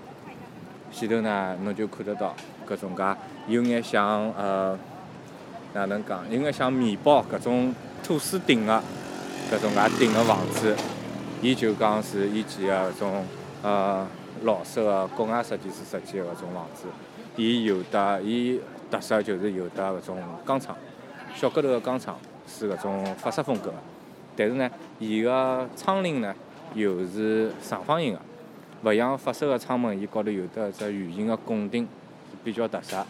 [0.91, 2.33] 前头呢侬就看得到
[2.69, 3.03] 搿种介
[3.47, 4.77] 有眼像呃
[5.75, 8.81] 哪能讲，有眼像面包搿种吐司顶个。
[9.51, 10.75] 搿种介顶个房子，
[11.39, 13.23] 伊就讲是以前个搿种
[13.61, 14.07] 呃
[14.41, 16.87] 老式个国外设计师设计个搿种房子。
[17.35, 18.59] 伊有的伊
[18.89, 20.75] 特色就是有的搿种钢厂，
[21.35, 23.75] 小个头个钢厂是搿种法式风格个。
[24.35, 26.33] 但是呢，伊个窗棂呢
[26.73, 28.19] 又是长方形个，
[28.89, 31.87] 勿像法式个窗门，伊高头有的只圆形个拱顶，
[32.43, 33.05] 比较特色。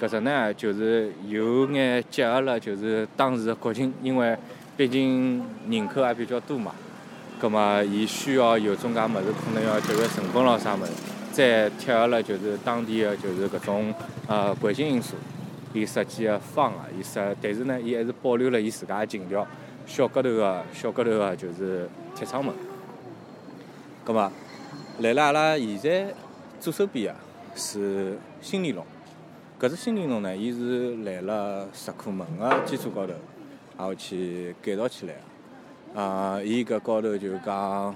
[0.00, 4.36] 搿只呢就是有眼结合了，就是当时个国情，因为。
[4.78, 6.72] 毕竟人口也比较多嘛，
[7.40, 10.92] 葛末伊需要有种介物事，可能要节约成本咯啥物事，
[11.32, 13.92] 再贴合了就是当地个就是搿种
[14.28, 15.16] 呃环境因素，
[15.74, 19.44] 伊设计个方啊，伊设，但是呢，伊还是保留了伊自家个情调，
[19.84, 22.54] 小个头个小个头个就是铁窗门。
[24.04, 24.30] 葛末，
[25.00, 26.14] 来了阿拉现在
[26.60, 27.20] 左手边个
[27.56, 28.86] 是新里弄，
[29.60, 33.12] 搿只新联龙呢，伊是来了石库门个基础高头。
[33.76, 35.14] 然后去改造起来
[35.94, 37.94] 个，啊，伊搿高头就讲，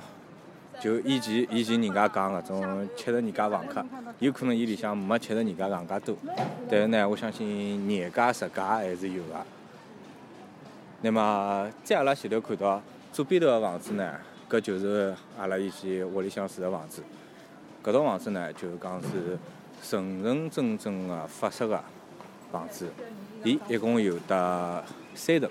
[0.81, 3.85] 就以前以前人家讲搿种七十二家房客，
[4.21, 6.17] 有可能伊里向没七十二家房客多，
[6.69, 9.35] 但是呢，我相信廿家十家还是有个。
[11.01, 12.81] 那么在阿拉前头看到
[13.13, 14.15] 左边头个房子呢，
[14.49, 17.03] 搿就是阿拉以前屋里向住个房子。
[17.83, 19.37] 搿套房子呢，就是讲是
[19.83, 21.83] 纯纯正正个法式个
[22.53, 22.89] 房子，
[23.45, 25.51] 伊一共有得三层。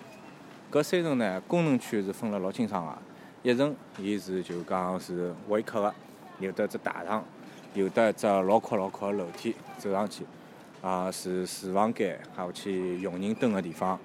[0.72, 2.98] 搿三层呢，功能区是分了老清爽个。
[3.44, 5.94] 一层伊是就讲是会客个，
[6.40, 7.24] 有得只大堂，
[7.74, 10.24] 有得一只老阔老阔个楼梯走上去，
[10.82, 14.00] 啊是厨房间，还有去佣人蹲个地方。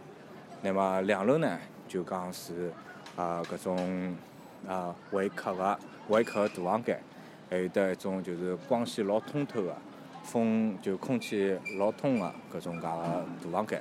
[0.63, 2.73] 那么两楼呢，就讲是
[3.15, 4.17] 啊搿种
[4.67, 7.01] 啊会客个会客个大房间，
[7.49, 9.77] 还有得一种就是光线老通透个，
[10.27, 13.81] 风就空气老通个搿种介个大房间。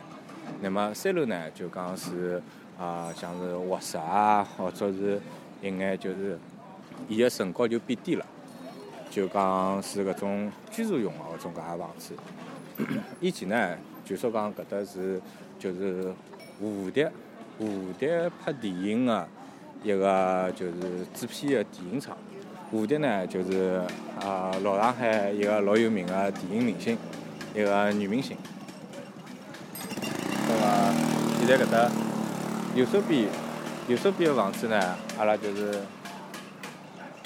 [0.61, 2.41] 那么三楼呢，就讲是。
[2.77, 5.17] 啊，像是卧室啊，或者是
[5.61, 6.37] 一眼就是，
[7.07, 8.25] 伊个层高就变低了，
[9.09, 12.13] 就讲是搿种居住用个搿种介个房子。
[13.21, 15.21] 以前呢，据说讲搿搭是
[15.57, 16.13] 就是
[16.61, 17.09] 蝴蝶
[17.57, 19.25] 蝴蝶拍电影个
[19.81, 22.17] 一个就是制片个电影厂。
[22.71, 23.81] 蝴蝶呢，就是
[24.21, 26.97] 啊老上海一个老有名个电影明星，
[27.53, 28.35] 一个女明星。
[30.47, 30.93] 那么
[31.39, 31.89] 现在搿搭。
[32.75, 33.29] 右手边，
[33.87, 35.79] 右手边个房子呢，阿拉就是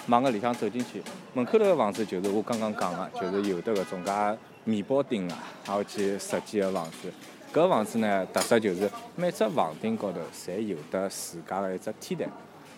[0.08, 1.02] 往个里向走进去，
[1.34, 7.12] 门口头个房子就是我刚刚讲个，就是有的搿种介面包顶啊，还有去设计个房子。
[7.52, 12.28] 搿房子呢，特色就是每只房顶高头侪有得自家个一只天台。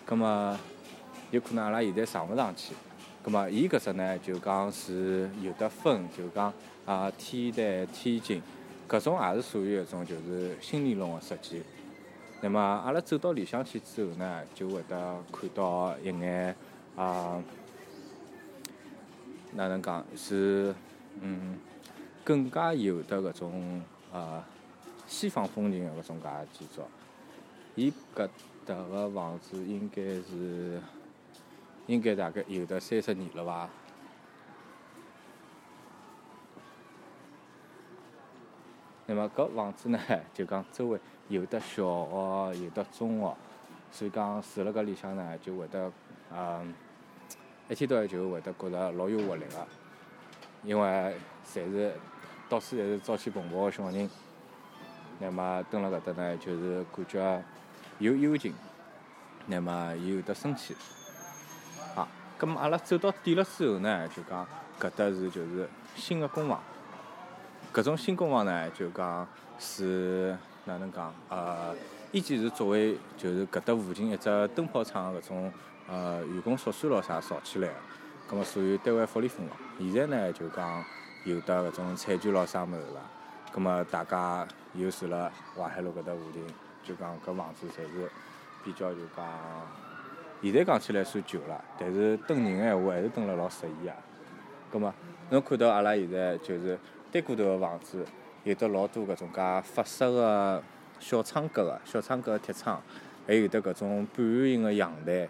[0.06, 0.56] 葛末
[1.32, 2.74] 有可能阿拉现在上勿上去。
[3.22, 6.52] 葛末伊搿只呢，就讲是有得分，就讲
[6.84, 8.42] 啊天台、天井，
[8.86, 11.62] 搿种也是属于一种就是新联龙个设计。
[12.42, 16.54] 那么阿拉走到里向去之后呢，就会得看到一眼
[16.96, 17.42] 啊，
[19.52, 20.74] 哪能讲是
[21.22, 21.58] 嗯，
[22.22, 24.46] 更加有的搿种啊
[25.06, 26.82] 西方风情个搿种介建筑。
[27.74, 28.28] 伊搿
[28.66, 30.78] 搭个房子应该是
[31.86, 33.68] 应该大概有得三十年了伐？
[39.06, 39.98] 那么搿房子呢，
[40.32, 41.00] 就讲周围。
[41.28, 43.36] 有的小学，有的中学，
[43.90, 45.90] 所以讲住辣搿里向呢，就会得，
[46.30, 46.74] 嗯，
[47.70, 49.66] 一天到晚就会得觉着老有活力个，
[50.62, 51.16] 因为
[51.46, 51.94] 侪是
[52.50, 54.10] 到处侪是朝气蓬勃个小人，
[55.18, 57.44] 那么蹲辣搿搭呢，就是感觉
[57.98, 58.52] 有幽静，
[59.46, 60.76] 那么又有得生气。
[62.42, 64.44] 好，葛末阿拉走到底了之后呢，就讲
[64.80, 66.60] 搿搭是就是新个工房，
[67.72, 69.26] 搿种新工房呢，就讲
[69.60, 70.36] 是。
[70.64, 71.12] 哪能讲？
[71.28, 71.74] 呃，
[72.12, 75.52] 以前是作为就是搿搭附近一只灯泡厂搿种
[75.88, 77.74] 呃员工宿舍咯啥造起来个，
[78.28, 79.56] 葛末属于单位福利分房。
[79.78, 80.84] 现在呢就讲
[81.24, 83.00] 有得搿种彩券咯啥物事啦，
[83.52, 86.44] 葛末大家又住辣淮海路搿搭附近，
[86.84, 88.10] 就讲搿房子侪是
[88.64, 89.26] 比较就讲，
[90.42, 93.92] 现在讲起来算旧了，但是蹲人个闲话还是蹲了老适意个。
[94.72, 94.92] 葛末
[95.30, 96.76] 侬看到阿拉现在就是
[97.12, 98.04] 单过头个房子，
[98.42, 100.60] 有得老多搿种介法式个
[100.98, 102.82] 小窗格个小窗格个铁窗，
[103.26, 105.28] 还有得搿种半圆形个阳台，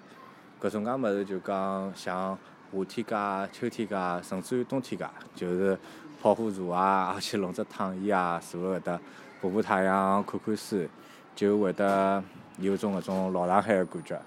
[0.61, 2.39] 搿种介物事就讲像
[2.73, 5.79] 夏天介、秋天介，甚至于冬天介，就是
[6.23, 9.01] 泡壶茶啊，去弄只躺椅啊，坐辣搿搭
[9.43, 10.89] 晒晒太阳、看看书，
[11.35, 12.25] 就会得
[12.59, 14.19] 有种搿种老上海个感觉。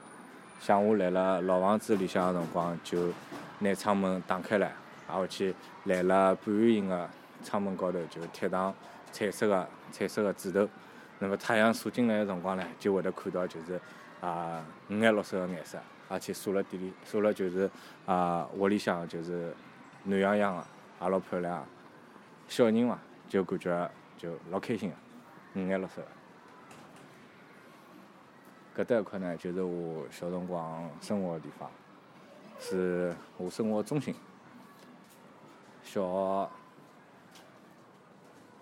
[0.59, 3.11] 像我来了老房子里向个辰光，就
[3.59, 4.71] 拿窗门打开来。
[5.07, 5.53] 挨下去，
[5.83, 7.07] 来了半圆形个
[7.43, 8.73] 窗门高头就贴上
[9.11, 10.67] 彩色个彩色个纸头，
[11.19, 13.79] 那么太阳射进来个辰光呢，就会得看到就是
[14.19, 15.77] 啊五颜六色个颜色，
[16.09, 17.69] 而且射辣地里，射辣就是
[18.07, 19.53] 啊屋里向就是
[20.05, 20.65] 暖洋洋个，
[21.01, 21.63] 也老漂亮。
[22.47, 22.99] 小人嘛，
[23.29, 24.95] 就感觉就老开心个，
[25.61, 26.01] 五颜六色。
[28.75, 31.69] 搿搭一块呢，就是我小辰光生活个地方，
[32.59, 34.13] 是我生活中心。
[35.83, 36.49] 小学，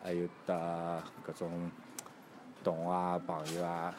[0.04, 1.72] 还有得搿种
[2.64, 3.94] 同学啊、朋友啊，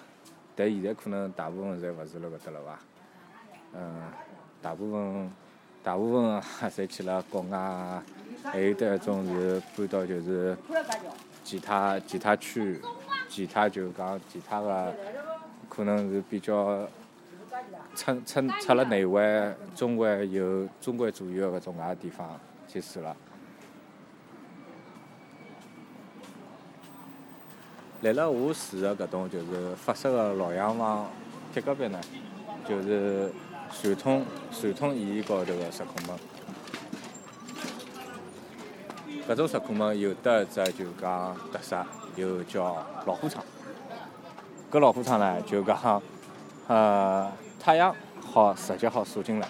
[0.54, 2.78] 但现在可能大部分侪勿住辣搿搭了伐？
[3.72, 4.02] 嗯，
[4.62, 5.32] 大部分
[5.82, 6.40] 大部分
[6.70, 8.02] 侪去了国外，
[8.44, 10.56] 还有得一种是搬到就是
[11.42, 12.80] 其他其他区，
[13.28, 14.94] 其他就讲其他个，
[15.74, 16.88] 可能是比较
[17.94, 22.40] 出出出了内环、中环有中环左右的搿种介地方。
[22.66, 23.14] 去住了。
[28.00, 31.06] 来了我住的搿栋就是法式的老洋房，
[31.52, 32.00] 铁隔壁呢，
[32.68, 33.30] 就是
[33.70, 36.18] 传统传统意义高头个石库门。
[39.28, 43.44] 搿种石库门有得一只就讲特色，就叫老虎窗。
[44.74, 46.02] 搿老虎窗呢，就讲
[46.66, 49.46] 呃太阳好直接好射进来，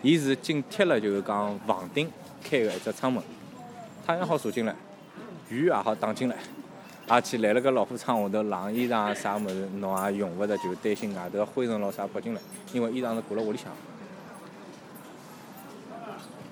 [0.00, 2.08] 伊是紧贴了就是讲房顶。
[2.44, 3.20] 开个一只窗门，
[4.06, 4.72] 太阳好射进来，
[5.48, 6.36] 雨也好打进来，
[7.08, 12.40] 而且来了个老虎窗下头晾衣裳啥物事，侬也用勿着就担心外头灰尘咾啥跑进来，
[12.72, 13.72] 因为衣裳是挂辣屋里向。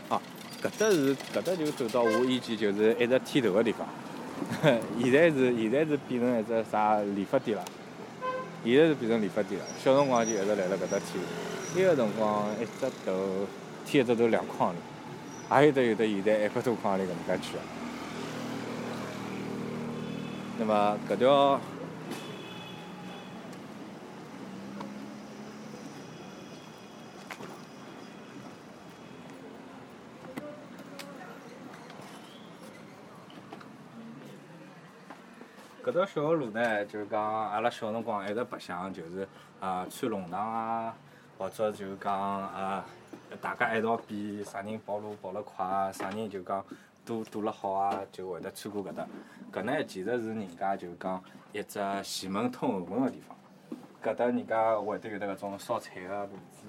[0.09, 0.21] 好，
[0.61, 3.87] 搿搭是搿搭就走到我以前就是一直剃头个地方，
[5.01, 7.64] 现在是现在是变成一只啥理发店了，
[8.64, 9.66] 现在是变成理发店了。
[9.82, 11.18] 小辰光就一直来了搿搭剃，
[11.76, 13.46] 那个辰光一只头
[13.86, 14.72] 剃一只头两块钿。
[15.48, 17.56] 还有得有得现在一百多块钿搿能介去。
[20.59, 21.61] 那么搿条，
[35.89, 39.26] 搿条小个路呢，就是讲阿拉小辰光一直白相，就是
[39.59, 40.95] 啊穿龙堂啊，
[41.39, 42.84] 或者就讲啊。
[43.41, 46.62] 大家一道比啥人跑路跑了快，啥人就讲
[47.07, 49.07] 躲躲了好啊，就会得穿过搿搭。
[49.51, 53.34] 搿呢其实是人家就讲一只前门通后门个地方。
[54.03, 56.66] 搿搭人家会得有得搿种烧菜个炉子，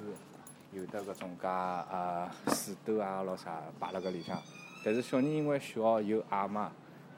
[0.71, 4.41] 有得搿种介呃水斗啊咾啥摆辣搿里向。
[4.85, 6.71] 但是小人因为小又矮嘛，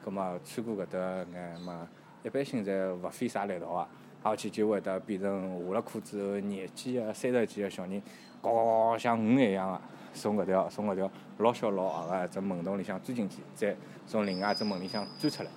[0.03, 0.99] 葛末穿过搿搭
[1.33, 1.87] 眼嘛，
[2.23, 3.87] 一般性侪勿费啥力道个，
[4.23, 8.01] 而且就会得变成下了课之后廿几个、三十几个小人。
[8.41, 9.81] 高高高像鱼一样个，
[10.13, 13.75] 从搿条从搿条老小老矮个一只门洞里向钻进去，再
[14.07, 15.49] 从另外一只门里向钻出来。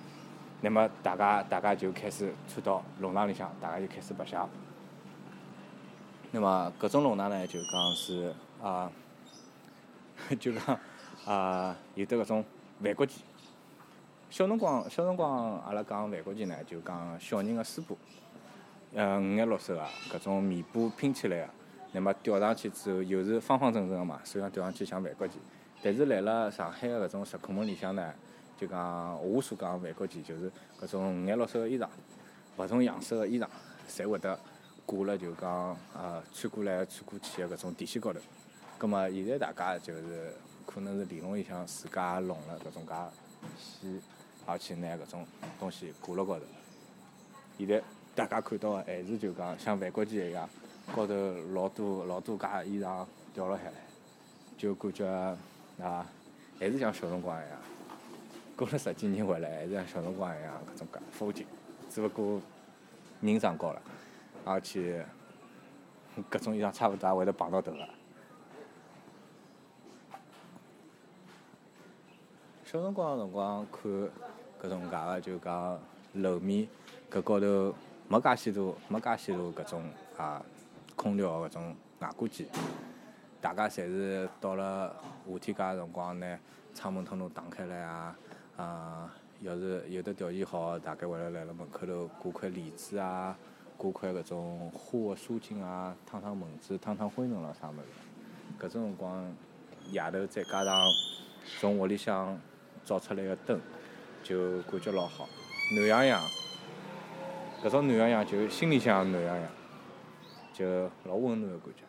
[0.61, 4.47] 那么大家大家就开始窜到弄堂里向，大家就开始白相。
[6.31, 8.91] 那么搿种弄堂呢，就讲是啊，
[10.39, 10.79] 就讲
[11.25, 12.45] 啊，有得搿种
[12.81, 13.21] 万国旗。
[14.35, 17.95] 小辰光小辰光，阿拉讲万国旗呢，就讲小人个书包，
[18.93, 19.81] 呃，五颜六色个
[20.11, 21.49] 搿种棉布拼起来个。
[21.93, 25.39] 那么吊上去之后，又是方方正正个嘛，手上吊上去像万国旗。
[25.81, 28.13] 但是来了上海个搿种石库门里向呢，
[28.57, 31.87] 就讲我所讲万国旗，就是搿种五颜六色个衣裳，
[32.57, 33.47] 勿同样式个衣裳，
[33.87, 34.37] 侪会得
[34.85, 38.19] 挂了就讲呃穿过来穿过去个搿种电线高头。
[38.77, 40.33] 葛末现在大家就是
[40.65, 42.93] 可能是理论里向自家弄了搿种介
[43.57, 44.01] 线，
[44.45, 45.25] 而且拿搿种
[45.59, 46.45] 东西挂辣高头。
[47.57, 47.81] 现在
[48.13, 50.47] 大家看到个还是就讲像万国旗一样。
[50.95, 51.13] 高头
[51.53, 53.73] 老多老多假衣裳掉了下来，
[54.55, 55.07] 就感觉
[55.81, 56.05] 啊，
[56.59, 57.57] 还是像小辰光一样。
[58.55, 61.47] 过了十几年回来，还是像小辰光一样搿种介风景。
[61.89, 62.39] 只勿过
[63.19, 63.81] 人长高了，
[64.43, 65.03] 而且
[66.29, 67.89] 搿种衣裳差勿多也会得碰到头个。
[72.75, 73.89] 小辰光个辰光看
[74.61, 75.79] 搿种介个，就讲
[76.15, 76.67] 楼面
[77.09, 77.73] 搿高头
[78.09, 79.83] 没介许多，没介许多搿种
[80.17, 80.43] 啊
[80.93, 82.45] 空调搿种外挂机。
[83.39, 84.93] 大家侪是到了
[85.25, 86.37] 夏天介个辰光拿
[86.73, 88.17] 窗门通通打开来啊，
[88.57, 93.37] 啊，要是有的条件好，大概会来辣辣门口头挂块帘子啊，
[93.77, 98.59] 挂块搿种花个纱巾啊，烫烫蚊子、烫烫灰尘咾啥物事。
[98.59, 99.33] 搿种辰光
[99.91, 100.83] 夜头再加上
[101.61, 102.37] 从屋里向
[102.85, 103.59] 照出来个灯，
[104.23, 105.27] 就感觉老好，
[105.75, 106.21] 暖洋洋。
[107.63, 109.51] 搿种暖洋洋就心里向暖洋洋，
[110.53, 111.81] 就老温暖个感觉。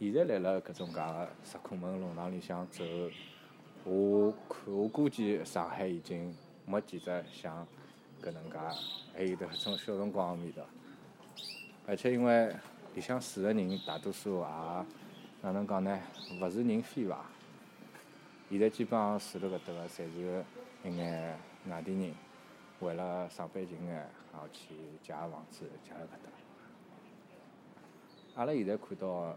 [0.00, 2.82] 现在辣辣搿种介个石库门弄堂里向走，
[3.84, 6.34] 我看我估计上海已经
[6.66, 7.64] 没几只像
[8.20, 8.58] 搿能介，
[9.14, 10.64] 还有得搿种小辰光个味道。
[11.86, 12.52] 而且因为
[12.94, 14.46] 里向住个人大多数也
[15.42, 15.98] 哪能讲呢？
[16.40, 17.24] 勿是人非伐？
[18.50, 20.44] 现在基本上住辣搿搭个，侪是
[20.84, 21.38] 一眼
[21.68, 22.14] 外地人，
[22.80, 23.94] 为了上班近眼，
[24.32, 26.30] 然后去借房子借辣搿搭。
[28.36, 29.34] 阿拉现在看到。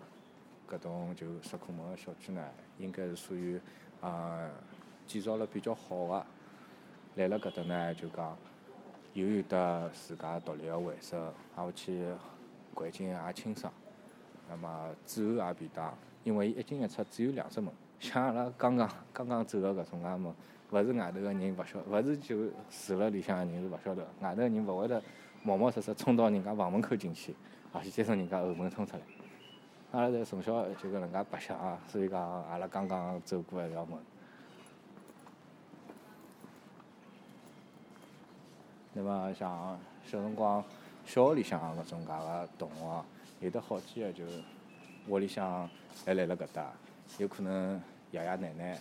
[0.65, 2.41] 搿种就石库门个小区呢，
[2.79, 3.59] 应该是属于
[4.01, 4.49] 啊
[5.05, 6.25] 建造了比较好个。
[7.15, 8.35] 来了搿搭呢，就讲
[9.13, 12.15] 又有得自家独立个卫生，而且
[12.73, 13.71] 环境也清爽。
[14.49, 15.93] 那么治安也便当，
[16.23, 17.73] 因为伊一进一出只有两只门。
[17.99, 20.25] 像阿拉刚刚 刚刚走个搿种介门，
[20.71, 25.01] 勿是外头个人勿晓，勿是就住辣里向个人是勿晓得，外头个人勿会得
[25.43, 27.33] 冒冒失失冲到人家房门口进去，
[27.71, 29.01] 而且再从人家后门冲出来。
[29.91, 33.97] 阿拉侪从小就搿能介白相啊，所以讲阿拉刚刚走过一条门。
[38.93, 40.63] 那么像小辰光
[41.05, 43.05] 小学里向搿种介个同学，
[43.41, 44.23] 有得好几个就
[45.07, 45.69] 屋里向
[46.05, 46.71] 还辣辣搿搭，
[47.17, 47.81] 有可能
[48.11, 48.79] 爷爷奶奶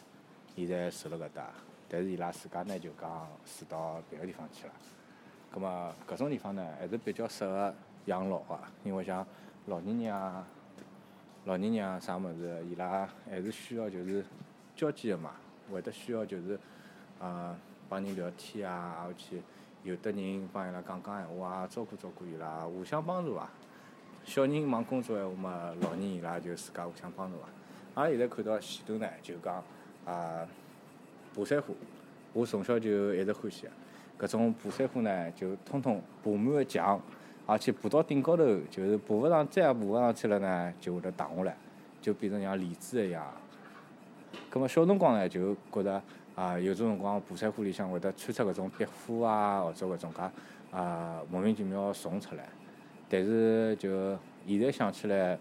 [0.57, 1.51] 现在住辣搿搭，
[1.89, 4.73] 但是伊拉自家呢就讲住到别个地方去了。
[5.51, 7.75] 葛末搿种地方呢还是比较适合
[8.07, 9.27] 养老个，因为像
[9.67, 10.47] 老年人啊。
[11.45, 14.25] 老年人啊，啥物事，伊拉还是需要就是
[14.77, 15.33] 交际个嘛，
[15.73, 16.57] 会得需要就是，
[17.19, 17.53] 呃，
[17.89, 19.43] 帮人聊天啊，而且
[19.85, 23.51] 有的人帮伊拉讲讲闲话啊，照顾照顾伊拉，互相帮助啊。
[24.25, 27.49] 小人忙工作闲话嘛，老人伊拉就自家互相帮助啊。
[27.95, 29.57] 阿拉现在看到前头呢，就讲
[30.05, 30.47] 啊，
[31.35, 31.77] 爬山虎，
[32.33, 33.67] 我从小就一直欢喜
[34.17, 37.01] 个，搿种爬山虎呢，就通通爬满个墙。
[37.45, 41.57] 而且爬到顶高头，就是爬勿上，再也爬勿上去了呢，就会得荡下来，
[42.01, 43.27] 就变成像帘子一样。
[44.49, 46.01] 葛末小辰光呢，就觉着
[46.35, 50.23] 啊，有种辰光爬山虎里向会得穿出搿种壁虎啊，或者搿种介
[50.71, 52.49] 啊莫名其妙虫出来。
[53.09, 54.17] 但是就
[54.47, 55.39] 现在想起来，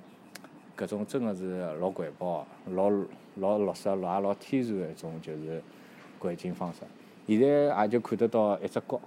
[0.77, 2.89] 搿种真个是老环保，老
[3.35, 5.63] 老绿色，老也老天然个一种就是
[6.19, 6.79] 环境方式。
[7.27, 7.47] 现在
[7.81, 8.99] 也就看得到一只角。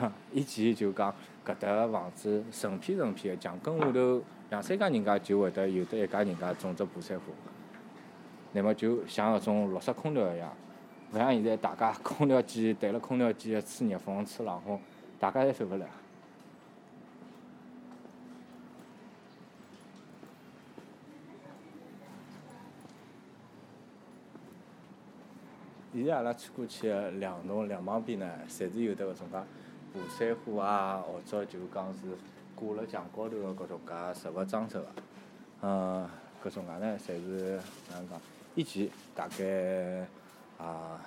[0.32, 1.14] 以前就讲
[1.46, 7.32] 搿搭个房子成片成片个，墙根下头两三家人家就会得有得一家人家种只爬山虎。
[8.52, 10.52] 那么就像搿种绿色空调一样，
[11.12, 14.80] 勿像现在大家空调机对了空调机吹热风吹冷风，
[15.20, 15.86] 大家侪受勿了。
[25.94, 29.38] 现在阿拉穿过去个两栋两旁边呢，侪是有得搿种介。
[29.92, 31.98] 爬山虎啊，或者就讲是
[32.54, 34.86] 挂辣墙高头个搿种介植物装饰个，
[35.60, 36.08] 嗯，
[36.42, 37.60] 搿种介呢，侪是
[37.90, 38.18] 哪能讲？
[38.54, 40.06] 以前大概
[40.62, 41.00] 啊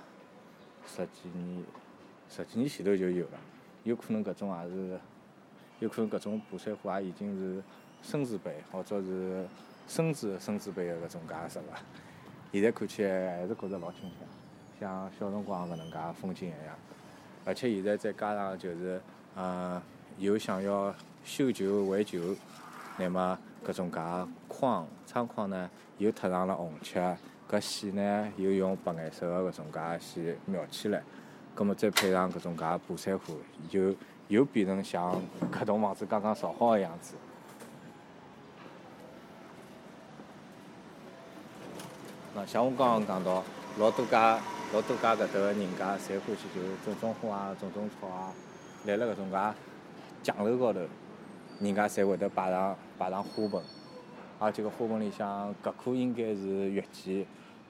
[0.86, 1.64] 十几年、
[2.30, 3.40] 十几年前头就有了，
[3.84, 5.00] 有可能搿种也是，
[5.80, 7.64] 有可能搿种爬山虎也已经是
[8.02, 9.48] 孙子辈，或者是
[9.88, 11.64] 孙子孙子辈个搿种介实物。
[12.52, 14.26] 现在看起来还是觉着老亲切，
[14.80, 16.76] 像小辰光搿能介风景一样。
[17.46, 19.02] 而且现在再加上就是，
[19.36, 19.82] 呃，
[20.18, 20.94] 又想要
[21.24, 22.36] 修旧为旧，
[22.98, 24.00] 那么搿种介
[24.48, 27.00] 框窗框呢又贴上了红漆，
[27.50, 31.02] 搿线呢又用白颜色个搿种介线描起来，
[31.54, 33.38] 葛末再配上搿种介爬山虎，
[33.70, 33.96] 就
[34.28, 35.22] 又变成像
[35.52, 37.16] 搿栋房子刚刚造好个样子。
[42.34, 43.44] 那像我刚刚讲到，
[43.80, 44.40] 老多家。
[44.74, 48.34] 老多家搿搭个人家，侪欢喜就种种花啊，种种草啊，
[48.86, 49.38] 辣辣搿种介
[50.24, 50.80] 墙头高头，
[51.62, 53.62] 人家侪会得摆上摆上花盆，
[54.46, 57.26] 而且搿花盆里向搿棵应该是月季，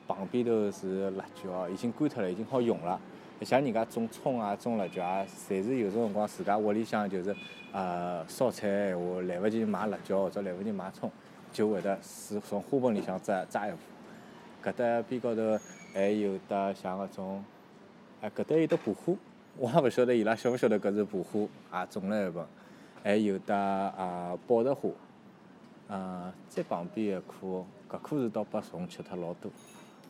[0.06, 3.00] 旁边头是辣椒，已经干脱了，已经好用了。
[3.42, 7.34] 像人家种葱啊、种辣椒啊，侪是有种辰光自家屋里向就是
[7.72, 11.10] 呃烧菜闲话来勿及买辣椒或者来勿及买葱，
[11.54, 13.78] 就会得是从花盆里向摘摘一副。
[14.70, 15.58] 搿搭边高头
[15.94, 17.44] 还有得像搿种，
[18.20, 19.14] 哎，搿搭有得蒲花，
[19.58, 22.46] 我也勿晓得伊拉晓勿晓得搿是蒲花，也种了一盆。
[23.04, 24.90] 还有得啊宝石花，
[25.88, 29.52] 呃，再旁边一棵，搿棵是倒把虫吃脱老多，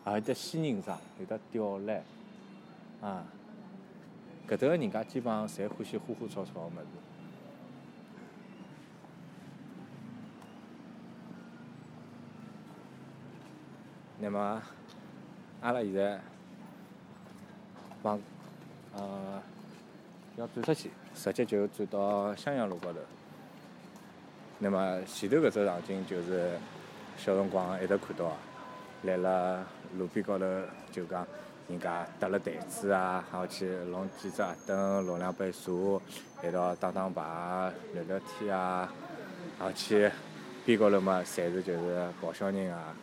[0.03, 2.01] 还有得仙人掌，有得吊兰，
[3.01, 3.25] 啊，
[4.47, 6.85] 搿搭个人家基本上侪欢喜花花草草个物事。
[14.19, 14.61] 那么，
[15.59, 16.21] 阿拉现在
[18.01, 18.17] 往
[18.93, 19.43] 呃
[20.37, 20.89] 要转出去。
[21.13, 22.99] 直接就转到襄阳路高头。
[24.59, 26.51] 那么前头搿只场景就是
[27.17, 28.31] 小辰光一直看到，
[29.03, 29.63] 辣辣
[29.97, 30.45] 路边高头
[30.91, 31.25] 就讲
[31.67, 35.71] 人家搭了台子啊，好去弄几只矮凳，弄两杯茶，
[36.47, 38.91] 一道打打牌、聊聊天啊，
[39.59, 40.09] 好去
[40.65, 42.95] 边高头嘛，侪是就是抱小人啊，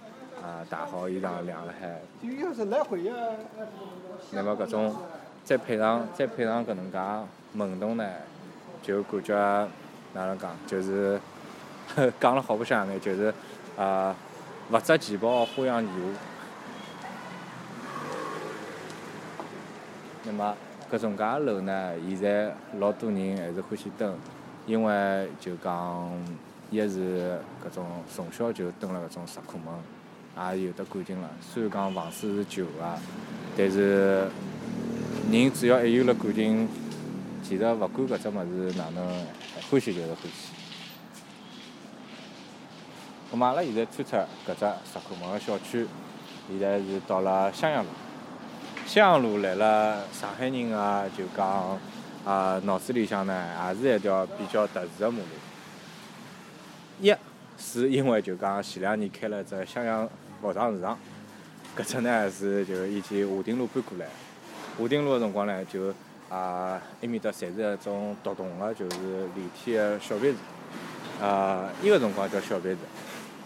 [0.43, 2.01] 啊，汏好衣裳晾辣海。
[4.31, 4.97] 那么搿种
[5.45, 6.99] 再配上再配上搿能介。
[7.55, 8.09] 门洞呢，
[8.81, 9.35] 就感觉
[10.15, 11.21] 哪能讲，就是
[12.21, 13.33] 讲了好不相眼，就是
[13.77, 14.15] 啊，
[14.71, 16.01] 勿折旗袍花样年华。
[20.25, 20.57] 那么
[20.91, 24.15] 搿种介楼呢，现在老多人还是欢喜蹲，
[24.67, 26.11] 因为就讲
[26.71, 31.29] 一是搿种从小就蹲了搿种石库门，也有得感情了。
[31.41, 32.99] 虽然讲房子是旧个，
[33.57, 34.29] 但是
[35.31, 36.69] 人只要一有了感情。
[37.43, 39.05] 其实勿管搿只物事哪能
[39.69, 40.62] 欢喜就是欢喜。
[43.33, 44.15] 咁么阿拉现在穿出
[44.47, 45.87] 搿只石库门个小区，
[46.51, 47.89] 现在是到了襄阳路。
[48.85, 51.81] 襄阳路来了上海人个就讲
[52.27, 55.25] 啊脑子里向呢，也是一条比较特殊个马路。
[57.01, 57.15] 一
[57.57, 60.07] 是因为就讲前两年开了只襄阳
[60.43, 60.99] 服装市场，
[61.75, 64.07] 搿只呢是就以前华亭路搬过来，
[64.79, 65.95] 华亭路个辰光呢就。
[66.29, 70.39] 啊，埃面搭侪是一种独栋个，就是连体个小别墅。
[71.23, 72.79] 啊，伊个辰光叫小别墅。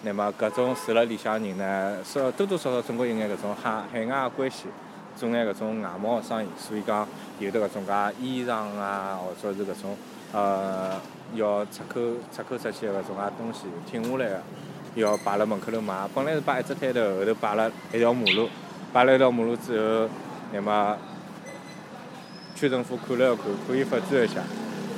[0.03, 4.67] 那么搿种住辣里向人呢，少多多少少总归有眼搿种海海外个关系，
[5.17, 7.07] 做眼搿种外贸个生意，所以讲
[7.39, 9.97] 有的搿种介衣裳啊，或者是搿种
[10.33, 11.01] 呃
[11.35, 12.01] 要出口
[12.33, 14.41] 出口出去个搿种介东西挺下来个，
[14.95, 16.09] 要摆辣门口头卖。
[16.15, 18.49] 本来是摆一只摊头，后头摆了一条马路，
[18.93, 20.09] 摆了一条马路之后，
[20.53, 20.97] 那么。
[22.59, 24.41] 区政府看了一看，可以发展一下，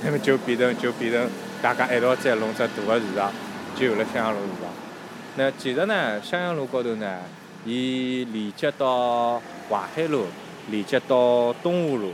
[0.05, 1.29] 那么就变成就变成
[1.61, 3.33] 大家一道再弄只大个市场，
[3.75, 4.88] 就有了襄阳路市场。
[5.37, 7.19] 那其实呢，襄阳路高头呢，
[7.65, 10.27] 伊连接到淮海路，
[10.71, 12.13] 连接到东湖路，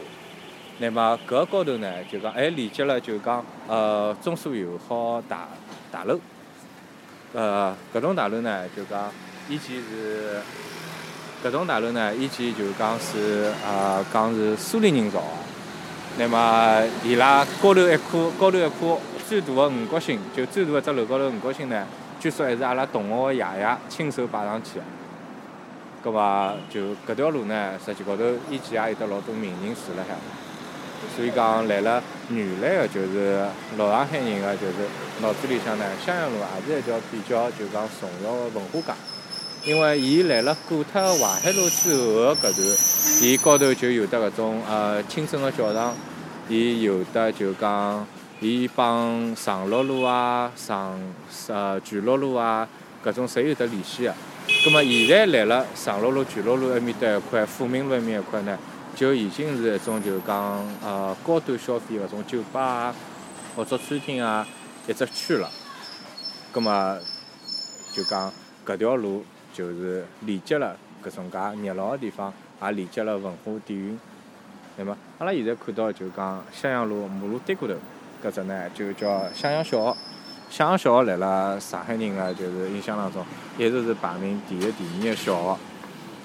[0.79, 5.49] 那么搿高头呢，就讲还连接了就讲呃中苏友好大
[5.91, 6.19] 大楼，
[7.33, 9.11] 呃搿栋大楼呢，就讲
[9.49, 10.41] 以前是。
[11.45, 15.23] 搿栋大楼呢，以前就讲是啊，讲是苏联人造。
[16.17, 18.99] 那么伊拉高头一颗高头一颗
[19.29, 21.87] 最大个五角星，就最大个只楼高头五角星呢，
[22.21, 24.85] 据说还是阿拉同学个爷爷亲手摆上去个。
[26.05, 30.15] 搿么就搿条路呢，实际高头以前也有得老多名人住辣海。
[31.17, 33.47] 所以讲来了原来个就是
[33.77, 34.75] 老上海人个，就是
[35.21, 36.37] 脑子里向呢，襄阳路
[36.67, 39.71] 也是一条比较就讲重要个文化街。
[39.71, 42.77] 因为伊来了过脱淮海路之后个搿段，
[43.23, 45.95] 伊高头就有得搿种呃清真个教堂，
[46.51, 48.07] 伊有得就讲，
[48.41, 50.99] 伊帮长乐路啊、长
[51.49, 52.69] 呃全乐路啊
[53.05, 54.15] 搿种侪有得联系个。
[54.65, 58.59] 葛末现在来了长乐路、全乐路埃面搭一块，富民路埃面一块呢，
[58.95, 62.95] 就已经是一种就讲呃高端消费搿种酒吧啊
[63.57, 64.47] 或者餐厅啊
[64.87, 65.49] 一只区了。
[66.53, 66.99] 葛末
[67.93, 68.33] 就讲
[68.67, 69.25] 搿条路。
[69.57, 73.97] 就是连接了搿种介热闹个地方，也连接了文化底蕴。
[74.77, 77.75] 那么，阿拉现在看到就讲襄阳路马路对过头
[78.25, 79.97] 搿只呢，就叫襄阳小学。
[80.49, 83.23] 襄阳小学辣辣上海人个就是印象当中，
[83.59, 85.59] 一直是排名第一、第二个小学。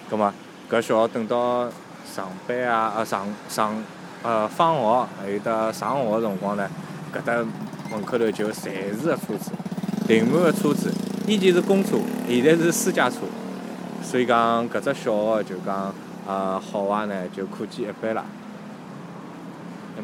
[0.09, 0.33] 葛末
[0.69, 1.69] 搿小学等到
[2.05, 3.83] 上班啊、呃上上
[4.23, 6.69] 呃放学，还有得上学个辰光呢，
[7.13, 7.33] 搿搭
[7.91, 9.51] 门口头就侪是个车子，
[10.07, 10.89] 停满个车子。
[11.27, 11.97] 以前是公车，
[12.29, 13.17] 现在是私家车，
[14.01, 15.93] 所以讲搿只小学就讲
[16.25, 18.23] 呃好坏呢就可见一斑了。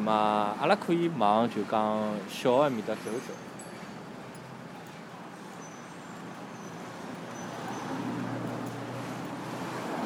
[0.05, 1.99] 那么阿拉可以往就讲
[2.29, 3.33] 小学面搭走走。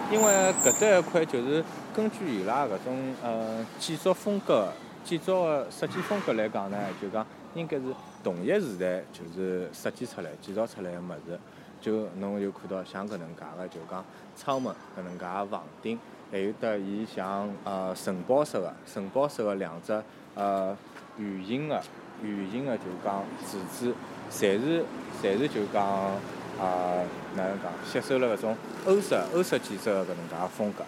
[0.10, 1.62] 因为搿搭一块就是
[1.93, 4.70] 根据伊拉搿种呃建筑风格、
[5.04, 7.84] 建筑个设计风格来讲呢，就讲应该是
[8.24, 11.38] 同一时代就是设计出来、建造出来个物事。
[11.82, 14.06] 就侬就看到像搿能介个，就讲
[14.38, 16.00] 窗门搿能介个房顶，
[16.32, 19.94] 还有得伊像呃城堡式个、城堡式个两只
[20.36, 20.76] 呃
[21.18, 21.82] 圆形个、
[22.24, 23.94] 圆形个就讲柱子，
[24.32, 24.84] 侪是
[25.22, 27.02] 侪是就讲啊
[27.36, 30.84] 哪能讲，吸收了搿种欧式欧式建筑个搿能介风格。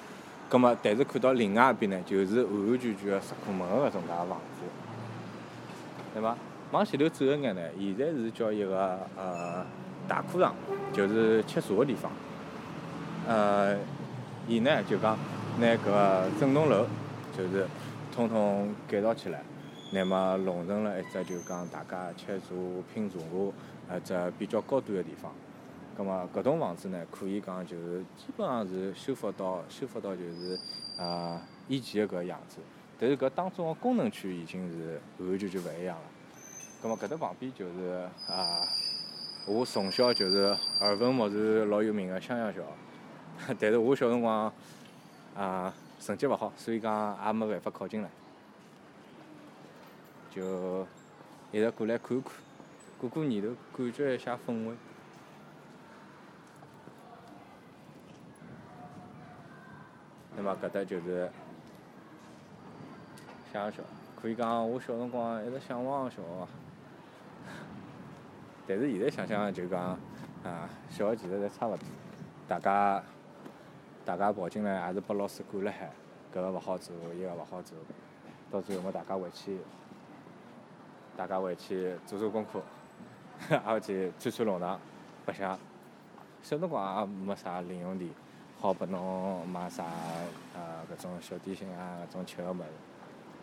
[0.50, 4.66] 葛末但是看到另外一边呢，就是完完全全个石库门个搿种介房子，
[6.14, 6.36] 对伐？
[6.72, 9.66] 往前头走一眼呢，现在是叫一个呃。
[10.08, 10.54] 大课堂
[10.92, 12.12] 就是吃茶个地方，
[13.28, 13.78] 呃，
[14.52, 15.18] 伊呢就讲
[15.62, 16.86] 拿搿整栋楼
[17.38, 17.66] 就是
[18.14, 19.42] 统统改造起来，
[19.94, 22.46] 乃末弄成了一只就讲大家吃茶
[22.94, 25.32] 品茶个一只比较高端个地方。
[25.96, 30.60] 葛末搿栋房子呢，可以讲就是基本上是修复到修复到就是
[31.02, 32.58] 啊以前个搿样子，
[33.00, 36.04] 但是搿当中个功能区已经是完完全全勿一样了。
[36.84, 38.68] 葛末搿搭旁边就是啊。
[39.48, 42.66] 我从小就是耳闻目染老有名个襄阳小学，
[43.60, 44.52] 但是我小辰光
[45.36, 48.10] 啊成绩勿好，所以讲也没办法考进来，
[50.30, 50.86] 就
[51.52, 52.32] 一直过来看看，
[53.00, 54.76] 过过年头，感觉一下氛围。
[60.36, 61.30] 那么搿搭就是
[63.52, 63.84] 襄阳小，
[64.22, 66.48] 可以讲我小辰光一直向往个小学。
[68.68, 69.98] 但是现在想想就讲，
[70.44, 71.86] 啊，小学其实侪差勿多，
[72.48, 73.04] 大家
[74.06, 75.90] 大家跑进来也是拨老师管了海，
[76.34, 77.78] 搿个勿好做，伊个勿好做，
[78.50, 79.58] 到最后么大家回去，
[81.16, 82.62] 大家回去做做功课，
[83.64, 84.80] 挨回去穿穿弄堂
[85.26, 85.58] 白相。
[86.42, 88.10] 小辰光也没啥零用钿，
[88.60, 89.86] 好拨侬买啥
[90.56, 92.64] 呃搿种小点心啊，搿种吃个物事。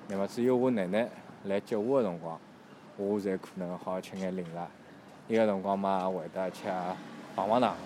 [0.08, 1.08] 那么只有我奶奶
[1.44, 2.38] 来接我个辰光，
[2.96, 4.52] 我才可能好吃眼零食。
[5.28, 6.64] 伊个辰光嘛，会得吃
[7.36, 7.76] 棒棒糖，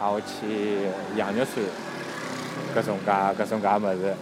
[0.00, 1.62] 挨下去羊肉串，
[2.74, 4.14] 搿种介搿种介物事。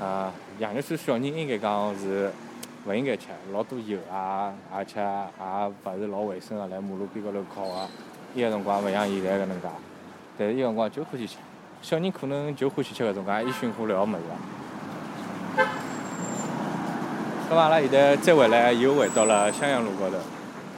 [0.00, 2.30] 啊，羊肉串小人应该讲是
[2.86, 7.86] 勿应该吃，老多油啊，而且也勿是老卫生个，辣马路边高头烤个。
[8.34, 9.68] 伊个辰光勿像现在搿能介，
[10.38, 11.36] 但是伊个辰光就欢喜吃。
[11.82, 14.22] 小人可能就欢喜吃搿种介烟熏火燎个物事。
[17.50, 20.16] 咁阿拉现在再回来，又回到了襄阳路高头。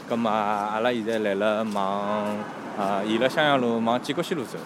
[0.09, 2.37] 葛末阿拉现在来了往
[2.77, 4.59] 啊沿了襄阳路往建国西路走。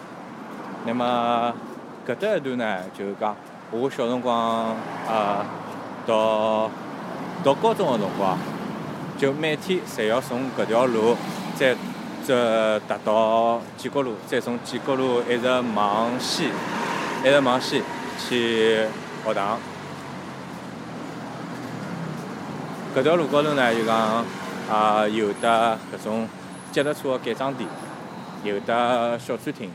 [0.87, 1.53] 那么
[2.07, 3.35] 搿搭一段呢，就是讲
[3.71, 4.77] 我小辰光
[5.09, 5.45] 啊
[6.07, 6.71] 到
[7.43, 8.39] 到高中个辰光，
[9.19, 11.17] 就每天侪要从搿条路
[11.57, 11.75] 再
[12.25, 16.49] 再踏到建国路，再从建国路一直往西，
[17.25, 17.83] 一直往西
[18.19, 18.87] 去
[19.25, 19.59] 学堂。
[22.95, 24.25] 搿条路高头呢，就讲。
[24.69, 26.29] 啊，有的搿种
[26.73, 27.71] 脚踏车个改装店，
[28.43, 29.71] 有的小餐厅，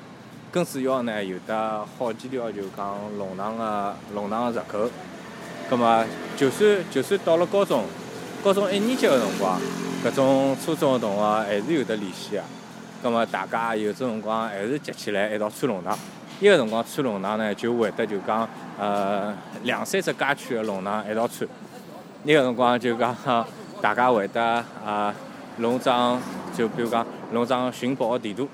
[0.51, 4.91] 更主要呢，有的好几条就讲弄堂个弄堂个入口。
[5.69, 6.03] 葛末
[6.35, 7.85] 就算就算到了高中，
[8.43, 9.57] 高中一年级个辰光，
[10.03, 12.43] 搿种初中个同学还是有得联系个。
[13.01, 15.97] 葛末大家有种辰光还是集起来一道穿弄堂。
[16.41, 18.47] 伊个辰光穿弄堂呢，就会得就讲
[18.77, 19.33] 呃
[19.63, 21.49] 两三只街区个弄堂一道穿。
[22.25, 23.15] 伊个辰光就讲。
[23.81, 25.11] 大家会得啊
[25.57, 26.21] 弄张，
[26.55, 28.47] 就比如讲弄张寻宝个地图。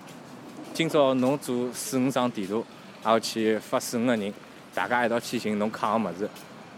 [0.78, 2.64] 今朝侬做四五张地图，
[3.04, 4.32] 然后去发四五个人，
[4.76, 6.30] 大家一道去寻侬扛个物事。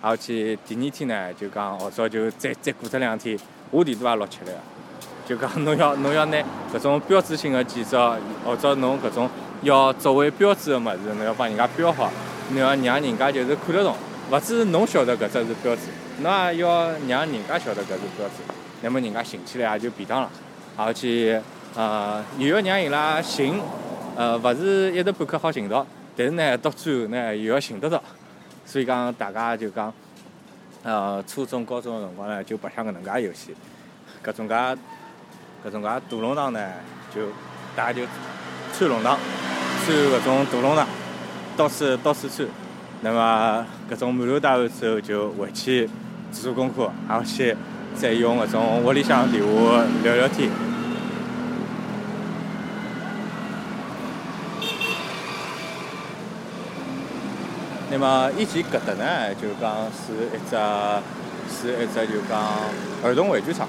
[0.01, 3.37] 然后去第二天呢，就讲或者就再再过脱两天，
[3.71, 4.59] 我地图也录起来个。
[5.27, 6.37] 就讲侬要 侬要拿
[6.73, 7.97] 搿种标志性个建筑，
[8.45, 9.29] 或者侬搿种
[9.63, 12.09] 要作为标志个物事，侬要帮人家标好，
[12.51, 13.93] 侬要让人家就是看得懂。
[14.31, 15.81] 勿止侬晓得搿只是标志，
[16.21, 18.35] 侬也要让人家晓得搿是标志，
[18.81, 20.31] 那么人家寻起来也就便当了。
[20.77, 21.43] 而且，
[21.75, 23.59] 呃，又要让伊拉寻，
[24.19, 28.03] 呃，勿是一时半刻好寻到，但是呢，到最后呢，又要寻得到。
[28.65, 29.93] 所以讲，大家就讲，
[30.83, 33.55] 呃，初中、高中个辰光呢，就白相搿能介游戏，
[34.21, 34.53] 搿种介，
[35.65, 36.59] 搿种介大龙堂呢，
[37.15, 37.27] 就
[37.77, 38.01] 大家就
[38.73, 39.17] 穿龙堂，
[39.85, 40.85] 穿搿种大龙堂，
[41.55, 42.45] 到处到处穿。
[42.99, 45.89] 那么，搿种满头大汗之后，就回去
[46.33, 47.55] 做做功课，挨下去
[47.95, 50.51] 再用搿种屋里向电话聊聊天。
[57.91, 60.55] 那么以前搿搭呢，就讲是一只
[61.49, 62.39] 是一只就讲
[63.03, 63.67] 儿童玩具厂。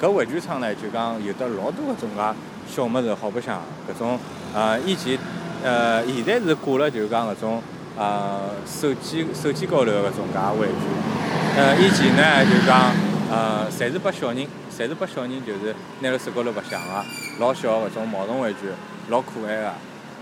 [0.00, 2.22] 搿玩具厂呢，就讲有得老多搿种介
[2.68, 4.18] 小物事好白相，搿种
[4.54, 5.18] 呃以前
[5.64, 7.62] 呃，现在是挂了就讲搿种
[7.96, 11.56] 呃手机手机高头搿种介玩具。
[11.56, 12.92] 呃，以前呢就讲
[13.30, 17.04] 呃，侪是拨小人，侪是拨小人，就是拿辣手高头白相个，
[17.40, 18.68] 老小搿种毛绒玩具，
[19.08, 19.72] 老可爱个。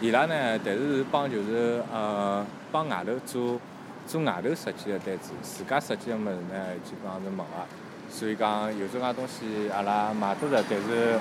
[0.00, 3.60] 伊拉呢，但是是帮就是呃帮外头做
[4.06, 7.66] 做外头设计个单子，自家设计个物事呢基本上是没个。
[8.10, 11.18] 所以讲有种介东西阿拉买得着，但是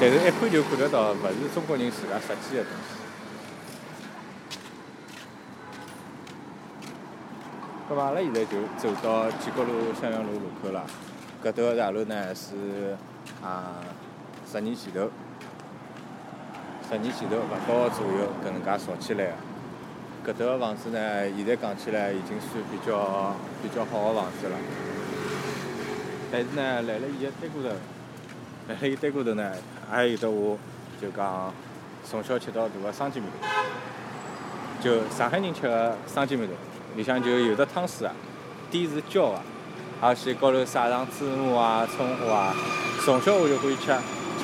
[0.00, 3.02] 但是一看就看得到，勿是中国人自家设计个东西。
[7.88, 10.84] 咁嘛，阿拉现在就走到建国路襄阳路路口了。
[11.44, 12.96] 搿头个大楼呢是
[13.42, 13.74] 啊
[14.50, 15.08] 十年前头，
[16.88, 19.32] 十年前头勿到左右搿能介造起来个。
[20.24, 20.98] 搿头个房子呢，
[21.36, 24.56] 现在讲起来已经算比较比较好个房子了。
[26.30, 27.68] 但是呢，辣辣伊个对过头，
[28.68, 29.50] 辣辣伊对过头呢，
[29.90, 30.56] 还有得我
[31.00, 31.52] 就讲
[32.08, 33.48] 从小吃到大个生煎馒头，
[34.80, 36.52] 就上海人吃个生煎馒头，
[36.94, 38.14] 里向就有的汤水啊，
[38.70, 39.40] 底是焦个，
[40.00, 42.54] 而且高头撒上芝麻啊、葱花啊。
[43.04, 43.92] 从小我就欢喜吃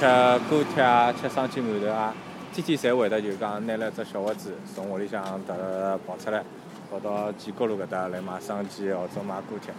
[0.00, 2.12] 吃锅贴啊、吃生煎馒头啊，
[2.52, 6.42] 天天侪会得就讲拿了只小盒子从屋里向特跑出来，
[6.90, 9.72] 跑到建国路搿搭来买生煎或者买锅贴。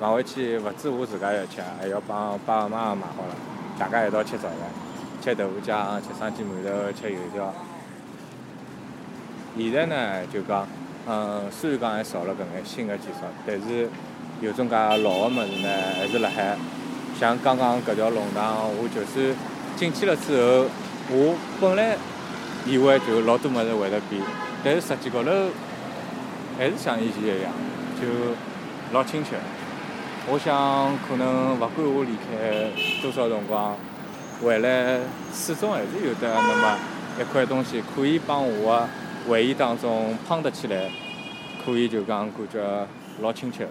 [0.00, 3.34] 买回去勿止我自家要吃，还要帮爸爸妈妈买好了，
[3.78, 4.58] 大家一道吃早饭，
[5.20, 7.52] 吃豆腐浆，吃生煎馒头，吃油条。
[9.58, 10.66] 现在呢，就讲，
[11.06, 13.88] 嗯，虽然讲还少了搿眼新个技术，但是
[14.40, 15.68] 有种介老个物事呢，
[15.98, 16.56] 还是辣海。
[17.18, 19.36] 像刚刚搿条弄堂，我就算
[19.76, 20.66] 进去了之后，
[21.10, 21.96] 我本来
[22.66, 24.22] 以为就老多物事会得变，
[24.62, 25.30] 但是实际高头
[26.58, 27.52] 还是像以前一样，
[28.00, 28.06] 就
[28.92, 29.36] 老亲切。
[30.28, 32.70] 我想，可能勿管我离开
[33.02, 33.74] 多少辰光，
[34.42, 35.00] 回来
[35.34, 36.78] 始终还是有得那么
[37.18, 38.88] 一块东西，可以帮我个
[39.28, 40.90] 回忆当中碰得起来，
[41.64, 42.86] 可以就讲感觉
[43.20, 43.66] 老亲切。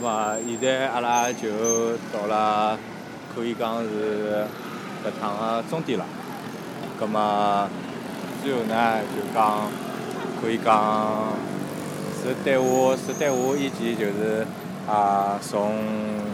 [0.00, 2.78] 那么现在阿拉就到了，
[3.34, 4.46] 可以讲是。
[4.98, 6.04] 搿趟个终点了，
[6.98, 7.68] 葛末
[8.42, 9.70] 最后呢就讲
[10.42, 11.32] 可以讲
[12.20, 14.44] 是对我是对我以前就是
[14.88, 15.72] 啊从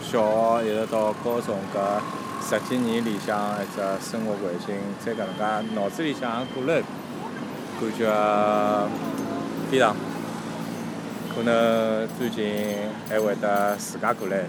[0.02, 2.00] 小学一直到高中搿
[2.42, 6.82] 十几年里向一只生活环境，再搿能介脑子里向过了，
[7.78, 8.88] 感觉
[9.70, 9.94] 非常
[11.34, 12.76] 可能最近
[13.08, 14.44] 还会得自家过来，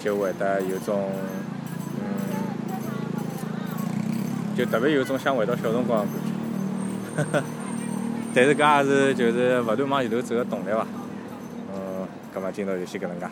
[0.00, 1.10] 就会得有种
[2.00, 2.04] 嗯。
[4.56, 7.42] 就特别有种想回到小辰光的感觉，
[8.34, 10.86] 但是搿也是就是勿断往前头走个动力伐。
[11.74, 13.26] 嗯，搿么今朝就先搿能介。